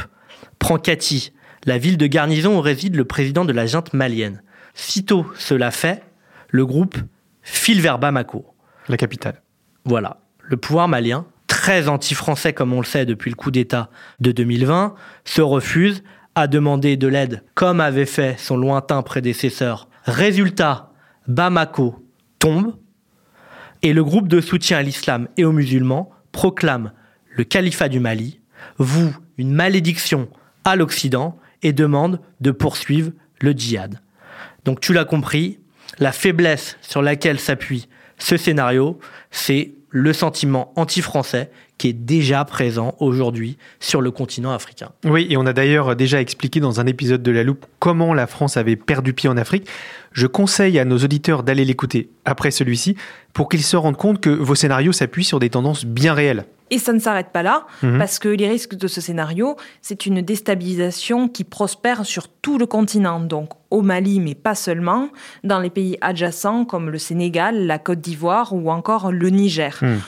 prend 0.60 0.78
Kati, 0.78 1.34
la 1.65 1.78
ville 1.78 1.97
de 1.97 2.08
garnison 2.08 2.58
où 2.58 2.62
réside 2.62 2.95
le 2.95 3.06
président 3.06 3.45
de 3.45 3.54
la 3.54 3.65
junte 3.65 3.93
malienne. 3.93 4.41
Sitôt 4.73 5.25
cela 5.38 5.71
fait, 5.71 6.04
le 6.49 6.65
groupe 6.65 6.97
file 7.41 7.82
vers 7.82 7.99
Bamako. 7.99 8.45
La 8.88 8.97
capitale. 8.97 9.41
Voilà. 9.86 10.17
Le 10.41 10.58
pouvoir 10.58 10.88
malien, 10.88 11.25
très 11.47 11.88
anti-français 11.89 12.54
comme 12.54 12.73
on 12.73 12.80
le 12.80 12.86
sait 12.86 13.06
depuis 13.06 13.30
le 13.30 13.36
coup 13.36 13.52
d'État 13.52 13.89
de 14.19 14.32
2020, 14.32 14.95
se 15.25 15.41
refuse 15.41 16.04
à 16.36 16.47
demander 16.47 16.95
de 16.97 17.08
l'aide 17.08 17.43
comme 17.56 17.82
avait 17.82 18.06
fait 18.06 18.39
son 18.39 18.58
lointain 18.58 19.02
prédécesseur. 19.02 19.89
Résultat, 20.06 20.91
Bamako 21.28 22.04
tombe 22.39 22.75
et 23.82 23.94
le 23.94 24.04
groupe 24.04 24.28
de 24.28 24.42
soutien 24.42 24.78
à 24.78 24.82
l'islam 24.82 25.28
et 25.38 25.46
aux 25.46 25.52
musulmans 25.52 26.12
proclame 26.32 26.92
le 27.36 27.44
califat 27.44 27.89
du 27.89 28.00
Mali, 28.00 28.39
voue 28.78 29.15
une 29.38 29.52
malédiction 29.52 30.30
à 30.65 30.76
l'Occident 30.76 31.38
et 31.63 31.74
demande 31.74 32.20
de 32.42 32.52
poursuivre 32.52 33.12
le 33.42 33.52
djihad. 33.52 34.00
Donc 34.65 34.80
tu 34.82 34.94
l'as 34.94 35.06
compris, 35.06 35.60
la 36.00 36.12
faiblesse 36.12 36.78
sur 36.82 37.02
laquelle 37.02 37.39
s'appuie 37.39 37.88
ce 38.18 38.38
scénario, 38.38 39.00
c'est 39.32 39.74
le 39.89 40.13
sentiment 40.13 40.74
anti-français 40.76 41.50
qui 41.80 41.88
est 41.88 41.94
déjà 41.94 42.46
présent 42.46 42.94
aujourd'hui 43.00 43.58
sur 43.80 44.02
le 44.02 44.12
continent 44.12 44.52
africain. 44.52 44.89
Oui, 45.06 45.26
et 45.30 45.38
on 45.38 45.46
a 45.48 45.54
d'ailleurs 45.54 45.96
déjà 45.96 46.22
expliqué 46.22 46.60
dans 46.60 46.80
un 46.80 46.86
épisode 46.86 47.24
de 47.24 47.32
La 47.32 47.42
Loupe 47.44 47.65
comment 47.80 48.13
la 48.13 48.28
France 48.28 48.58
avait 48.58 48.76
perdu 48.76 49.13
pied 49.13 49.30
en 49.30 49.38
Afrique. 49.38 49.68
Je 50.12 50.28
conseille 50.28 50.78
à 50.78 50.86
nos 50.86 50.98
auditeurs 50.98 51.42
d'aller 51.42 51.65
l'écouter 51.65 52.10
après 52.26 52.52
celui-ci 52.52 52.96
pour 53.34 53.48
qu'ils 53.48 53.63
se 53.63 53.78
rendent 53.78 53.98
compte 53.98 54.20
que 54.20 54.30
vos 54.30 54.56
scénarios 54.56 54.92
s'appuient 54.92 55.24
sur 55.24 55.39
des 55.39 55.50
tendances 55.50 55.86
bien 55.86 56.13
réelles. 56.13 56.46
Et 56.72 56.78
ça 56.78 56.94
ne 56.94 57.00
s'arrête 57.00 57.30
pas 57.32 57.42
là, 57.42 57.65
mhm. 57.82 57.98
parce 57.98 58.20
que 58.20 58.30
les 58.30 58.48
risques 58.48 58.76
de 58.76 58.88
ce 58.88 59.02
scénario, 59.02 59.56
c'est 59.82 60.06
une 60.06 60.22
déstabilisation 60.22 61.28
qui 61.28 61.44
prospère 61.44 62.06
sur 62.06 62.28
tout 62.28 62.60
le 62.60 62.68
continent, 62.68 63.20
donc 63.20 63.54
au 63.72 63.82
Mali, 63.82 64.20
mais 64.20 64.36
pas 64.36 64.54
seulement, 64.54 65.10
dans 65.44 65.60
les 65.60 65.72
pays 65.72 65.98
adjacents 66.02 66.65
comme 66.65 66.92
le 66.92 67.00
Sénégal, 67.00 67.65
la 67.65 67.80
Côte 67.80 68.02
d'Ivoire 68.02 68.54
ou 68.54 68.70
encore 68.70 69.12
le 69.12 69.30
Niger. 69.30 69.80
Mhm 69.82 70.00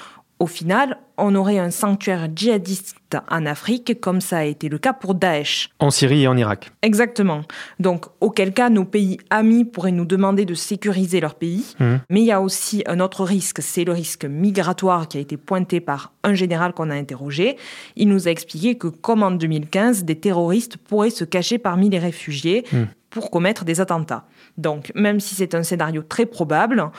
au 0.41 0.47
final, 0.47 0.97
on 1.19 1.36
aurait 1.36 1.60
un 1.60 1.69
sanctuaire 1.69 2.27
djihadiste 2.36 3.15
en 3.30 3.45
Afrique, 3.45 4.01
comme 4.01 4.21
ça 4.21 4.39
a 4.39 4.43
été 4.43 4.69
le 4.69 4.80
cas 4.80 4.91
pour 4.91 5.13
Daesh. 5.13 5.69
En 5.77 5.91
Syrie 5.91 6.23
et 6.23 6.27
en 6.27 6.36
Irak. 6.36 6.71
Exactement. 6.82 7.43
Donc, 7.80 8.08
auquel 8.21 8.51
cas, 8.51 8.71
nos 8.71 8.84
pays 8.84 9.19
amis 9.30 9.65
pourraient 9.65 9.91
nous 9.91 10.06
demander 10.06 10.45
de 10.45 10.56
sécuriser 10.56 11.19
leur 11.19 11.36
pays. 11.36 11.75
Mmh. 11.80 11.86
Mais 12.10 12.21
il 12.21 12.25
y 12.25 12.32
a 12.32 12.41
aussi 12.41 12.82
un 12.88 12.99
autre 13.01 13.23
risque, 13.23 13.62
c'est 13.62 13.84
le 13.84 13.91
risque 13.91 14.25
migratoire 14.25 15.08
qui 15.08 15.19
a 15.19 15.21
été 15.21 15.38
pointé 15.38 15.80
par 15.80 16.12
un 16.23 16.34
général 16.34 16.73
qu'on 16.73 16.89
a 16.89 16.95
interrogé. 16.95 17.56
Il 17.95 18.10
nous 18.10 18.27
a 18.27 18.32
expliqué 18.32 18.80
que, 18.80 18.88
comme 18.88 19.21
en 19.21 19.30
2015, 19.30 20.06
des 20.06 20.15
terroristes 20.15 20.77
pourraient 20.77 21.12
se 21.12 21.23
cacher 21.23 21.60
parmi 21.60 21.91
les 21.91 21.99
réfugiés 21.99 22.65
mmh. 22.73 22.77
pour 23.12 23.30
commettre 23.30 23.63
des 23.63 23.80
attentats. 23.80 24.25
Donc, 24.58 24.91
même 24.95 25.19
si 25.19 25.36
c'est 25.36 25.54
un 25.54 25.62
scénario 25.62 26.01
très 26.01 26.25
probable, 26.25 26.89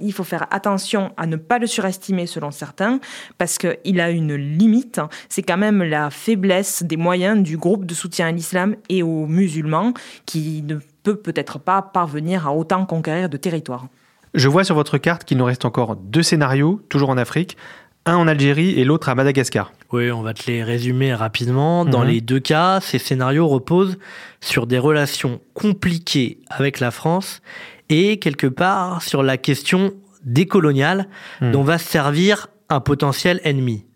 il 0.00 0.12
faut 0.12 0.24
faire 0.24 0.46
attention 0.50 1.12
à 1.16 1.26
ne 1.26 1.36
pas 1.36 1.58
le 1.58 1.66
surestimer 1.66 2.26
selon 2.26 2.50
certains, 2.50 3.00
parce 3.38 3.58
qu'il 3.58 4.00
a 4.00 4.10
une 4.10 4.34
limite. 4.34 5.00
C'est 5.28 5.42
quand 5.42 5.56
même 5.56 5.82
la 5.82 6.10
faiblesse 6.10 6.82
des 6.82 6.96
moyens 6.96 7.42
du 7.42 7.56
groupe 7.56 7.84
de 7.84 7.94
soutien 7.94 8.28
à 8.28 8.32
l'islam 8.32 8.76
et 8.88 9.02
aux 9.02 9.26
musulmans 9.26 9.92
qui 10.26 10.62
ne 10.62 10.78
peut 11.02 11.16
peut-être 11.16 11.58
pas 11.58 11.82
parvenir 11.82 12.46
à 12.46 12.54
autant 12.54 12.84
conquérir 12.86 13.28
de 13.28 13.36
territoire. 13.36 13.88
Je 14.34 14.48
vois 14.48 14.64
sur 14.64 14.74
votre 14.74 14.98
carte 14.98 15.24
qu'il 15.24 15.38
nous 15.38 15.44
reste 15.44 15.64
encore 15.64 15.96
deux 15.96 16.22
scénarios, 16.22 16.80
toujours 16.88 17.10
en 17.10 17.16
Afrique, 17.16 17.56
un 18.04 18.16
en 18.16 18.28
Algérie 18.28 18.78
et 18.78 18.84
l'autre 18.84 19.08
à 19.08 19.14
Madagascar. 19.14 19.72
Oui, 19.92 20.10
on 20.10 20.22
va 20.22 20.34
te 20.34 20.50
les 20.50 20.62
résumer 20.62 21.14
rapidement. 21.14 21.84
Dans 21.84 22.02
mhm. 22.02 22.08
les 22.08 22.20
deux 22.20 22.40
cas, 22.40 22.80
ces 22.80 22.98
scénarios 22.98 23.48
reposent 23.48 23.98
sur 24.40 24.66
des 24.66 24.78
relations 24.78 25.40
compliquées 25.54 26.40
avec 26.50 26.80
la 26.80 26.90
France 26.90 27.40
et 27.88 28.18
quelque 28.18 28.46
part 28.46 29.02
sur 29.02 29.22
la 29.22 29.36
question 29.36 29.94
décoloniale 30.24 31.08
hmm. 31.40 31.52
dont 31.52 31.62
va 31.62 31.78
se 31.78 31.88
servir 31.88 32.48
un 32.68 32.80
potentiel 32.80 33.40
ennemi. 33.44 33.86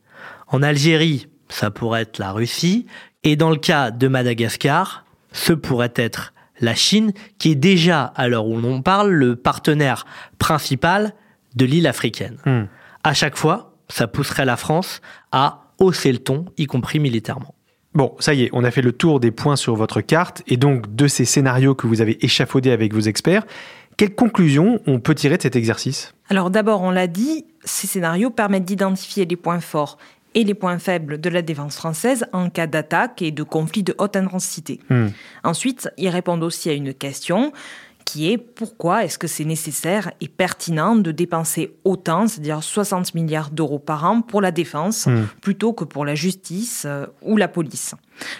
En 0.48 0.62
Algérie, 0.62 1.28
ça 1.48 1.70
pourrait 1.70 2.02
être 2.02 2.18
la 2.18 2.32
Russie, 2.32 2.86
et 3.22 3.36
dans 3.36 3.50
le 3.50 3.56
cas 3.56 3.90
de 3.90 4.08
Madagascar, 4.08 5.04
ce 5.32 5.52
pourrait 5.52 5.92
être 5.96 6.32
la 6.60 6.74
Chine, 6.74 7.12
qui 7.38 7.52
est 7.52 7.56
déjà, 7.56 8.04
à 8.04 8.28
l'heure 8.28 8.46
où 8.46 8.60
l'on 8.60 8.82
parle, 8.82 9.10
le 9.10 9.36
partenaire 9.36 10.06
principal 10.38 11.12
de 11.54 11.64
l'île 11.64 11.86
africaine. 11.86 12.38
Hmm. 12.46 12.64
À 13.04 13.14
chaque 13.14 13.36
fois, 13.36 13.74
ça 13.88 14.06
pousserait 14.06 14.44
la 14.44 14.56
France 14.56 15.00
à 15.32 15.61
hausser 15.78 16.12
le 16.12 16.18
ton, 16.18 16.46
y 16.58 16.66
compris 16.66 16.98
militairement. 16.98 17.54
Bon, 17.94 18.14
ça 18.20 18.32
y 18.32 18.44
est, 18.44 18.50
on 18.52 18.64
a 18.64 18.70
fait 18.70 18.80
le 18.80 18.92
tour 18.92 19.20
des 19.20 19.30
points 19.30 19.56
sur 19.56 19.76
votre 19.76 20.00
carte 20.00 20.42
et 20.46 20.56
donc 20.56 20.94
de 20.94 21.06
ces 21.06 21.26
scénarios 21.26 21.74
que 21.74 21.86
vous 21.86 22.00
avez 22.00 22.24
échafaudés 22.24 22.70
avec 22.70 22.94
vos 22.94 23.00
experts. 23.00 23.44
Quelles 23.98 24.14
conclusions 24.14 24.80
on 24.86 24.98
peut 24.98 25.14
tirer 25.14 25.36
de 25.36 25.42
cet 25.42 25.56
exercice? 25.56 26.14
Alors 26.30 26.50
d'abord, 26.50 26.80
on 26.80 26.90
l'a 26.90 27.06
dit, 27.06 27.44
ces 27.64 27.86
scénarios 27.86 28.30
permettent 28.30 28.64
d'identifier 28.64 29.26
les 29.26 29.36
points 29.36 29.60
forts 29.60 29.98
et 30.34 30.44
les 30.44 30.54
points 30.54 30.78
faibles 30.78 31.20
de 31.20 31.28
la 31.28 31.42
défense 31.42 31.76
française 31.76 32.24
en 32.32 32.48
cas 32.48 32.66
d'attaque 32.66 33.20
et 33.20 33.30
de 33.30 33.42
conflit 33.42 33.82
de 33.82 33.94
haute 33.98 34.16
intensité. 34.16 34.80
Hmm. 34.88 35.08
Ensuite, 35.44 35.90
ils 35.98 36.08
répondent 36.08 36.42
aussi 36.42 36.70
à 36.70 36.72
une 36.72 36.94
question 36.94 37.52
qui 38.04 38.30
est 38.30 38.38
pourquoi 38.38 39.04
est-ce 39.04 39.18
que 39.18 39.26
c'est 39.26 39.44
nécessaire 39.44 40.12
et 40.20 40.28
pertinent 40.28 40.96
de 40.96 41.12
dépenser 41.12 41.76
autant, 41.84 42.26
c'est-à-dire 42.26 42.62
60 42.62 43.14
milliards 43.14 43.50
d'euros 43.50 43.78
par 43.78 44.04
an 44.04 44.22
pour 44.22 44.40
la 44.40 44.50
défense, 44.50 45.06
hmm. 45.06 45.26
plutôt 45.40 45.72
que 45.72 45.84
pour 45.84 46.04
la 46.04 46.14
justice 46.14 46.84
euh, 46.86 47.06
ou 47.22 47.36
la 47.36 47.48
police. 47.48 47.94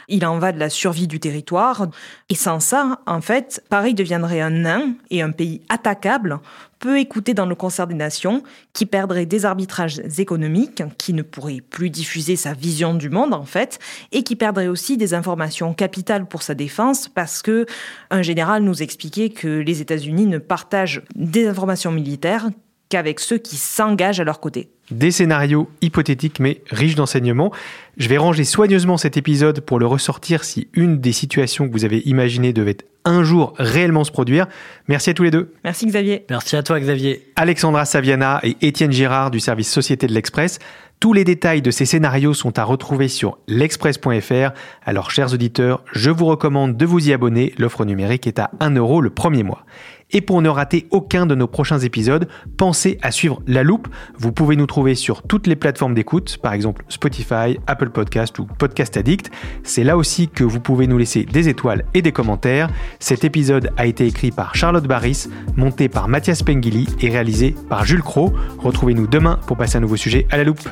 Il 0.09 0.25
en 0.27 0.39
va 0.39 0.53
de 0.53 0.59
la 0.59 0.71
survie 0.71 1.07
du 1.07 1.21
territoire. 1.21 1.89
Et 2.29 2.35
sans 2.35 2.61
ça, 2.61 3.01
en 3.07 3.21
fait, 3.21 3.65
Paris 3.69 3.95
deviendrait 3.95 4.41
un 4.41 4.51
nain 4.51 4.95
et 5.11 5.23
un 5.23 5.31
pays 5.31 5.63
attaquable, 5.69 6.39
peu 6.83 6.99
écouté 6.99 7.33
dans 7.33 7.47
le 7.47 7.55
concert 7.55 7.87
des 7.87 7.95
nations, 7.95 8.43
qui 8.73 8.87
perdrait 8.87 9.25
des 9.25 9.47
arbitrages 9.47 10.03
économiques, 10.19 10.83
qui 10.99 11.15
ne 11.15 11.23
pourrait 11.23 11.61
plus 11.61 11.91
diffuser 11.91 12.35
sa 12.35 12.55
vision 12.55 12.93
du 12.93 13.09
monde, 13.09 13.33
en 13.33 13.45
fait, 13.45 13.79
et 14.11 14.25
qui 14.25 14.35
perdrait 14.35 14.67
aussi 14.67 14.97
des 14.97 15.15
informations 15.15 15.75
capitales 15.75 16.27
pour 16.27 16.43
sa 16.43 16.55
défense, 16.55 17.09
parce 17.09 17.41
que 17.41 17.67
un 18.11 18.23
général 18.23 18.65
nous 18.65 18.83
expliquait 18.83 19.31
que 19.31 19.61
les 19.61 19.81
États-Unis 19.81 20.27
ne 20.27 20.39
partagent 20.39 21.03
des 21.15 21.47
informations 21.47 21.93
militaires 21.93 22.51
qu'avec 22.93 23.21
ceux 23.21 23.39
qui 23.39 23.57
s'engagent 23.57 24.21
à 24.21 24.25
leur 24.25 24.39
côté. 24.39 24.69
Des 24.91 25.11
scénarios 25.11 25.71
hypothétiques 25.81 26.41
mais 26.41 26.61
riches 26.71 26.95
d'enseignements. 26.95 27.51
Je 27.97 28.07
vais 28.07 28.19
ranger 28.19 28.45
soigneusement 28.45 28.99
cet 28.99 29.17
épisode 29.17 29.61
pour 29.61 29.79
le 29.79 29.87
ressortir 29.87 30.45
si 30.45 30.69
une 30.75 31.01
des 31.01 31.13
situations 31.13 31.67
que 31.67 31.73
vous 31.73 31.87
avez 31.87 32.01
imaginées 32.01 32.53
devait 32.53 32.77
un 33.07 33.25
jour 33.25 33.55
réellement 33.57 34.05
se 34.05 34.13
produire. 34.13 34.47
Merci 34.89 35.09
à 35.09 35.15
tous 35.15 35.23
les 35.23 35.31
deux. 35.31 35.55
Merci 35.65 35.87
Xavier. 35.87 36.27
Merci 36.29 36.55
à 36.55 36.63
toi 36.63 36.79
Xavier. 36.79 37.33
Alexandra 37.35 37.87
Saviana 37.87 38.41
et 38.43 38.57
Étienne 38.61 38.93
Girard 38.93 39.31
du 39.31 39.41
service 39.41 39.73
Société 39.73 40.07
de 40.07 40.13
l'Express. 40.13 40.59
Tous 41.01 41.15
les 41.15 41.25
détails 41.25 41.63
de 41.63 41.71
ces 41.73 41.87
scénarios 41.87 42.35
sont 42.35 42.59
à 42.61 42.65
retrouver 42.65 43.09
sur 43.09 43.39
l'express.fr. 43.49 44.53
Alors, 44.85 45.11
chers 45.11 45.33
auditeurs, 45.33 45.83
je 45.93 46.11
vous 46.11 46.27
recommande 46.27 46.77
de 46.77 46.87
vous 46.87 47.09
y 47.09 47.13
abonner. 47.13 47.55
L'offre 47.59 47.85
numérique 47.85 48.29
est 48.29 48.39
à 48.39 48.51
1 48.61 48.77
euro 48.77 49.01
le 49.01 49.11
premier 49.11 49.43
mois. 49.43 49.65
Et 50.13 50.21
pour 50.21 50.43
ne 50.43 50.49
rater 50.49 50.87
aucun 50.91 51.27
de 51.27 51.35
nos 51.35 51.47
prochains 51.47 51.79
épisodes, 51.79 52.29
pensez 52.57 52.99
à 53.03 53.11
suivre 53.11 53.43
La 53.47 53.63
Loupe. 53.63 53.89
Vous 54.19 54.33
pouvez 54.33 54.57
nous 54.57 54.67
trouver 54.67 54.95
sur 54.95 55.23
toutes 55.23 55.47
les 55.47 55.57
plateformes 55.57 55.95
d'écoute, 55.95 56.39
par 56.43 56.53
exemple 56.53 56.85
Spotify, 56.89 57.59
Apple 57.67 57.91
Podcast 57.91 58.39
ou 58.39 58.45
Podcast 58.45 58.97
Addict. 58.97 59.31
C'est 59.63 59.85
là 59.85 59.97
aussi 59.97 60.29
que 60.29 60.45
vous 60.45 60.61
pouvez 60.61 60.87
nous 60.87 60.99
laisser 60.99 61.25
des 61.25 61.49
étoiles 61.49 61.85
et 61.95 62.03
des 62.03 62.13
commentaires. 62.13 62.69
Cet 62.99 63.25
épisode 63.25 63.71
a 63.77 63.87
été 63.87 64.07
écrit 64.07 64.31
par 64.31 64.55
Charlotte 64.55 64.87
Barris, 64.87 65.29
monté 65.57 65.89
par 65.89 66.09
Mathias 66.09 66.43
Pengili 66.43 66.89
et 67.01 67.09
réalisé 67.09 67.55
par 67.69 67.85
Jules 67.85 68.03
Cro. 68.03 68.33
Retrouvez-nous 68.59 69.07
demain 69.07 69.39
pour 69.47 69.57
passer 69.57 69.79
un 69.79 69.81
nouveau 69.81 69.97
sujet 69.97 70.27
à 70.31 70.37
La 70.37 70.45
Loupe. 70.45 70.69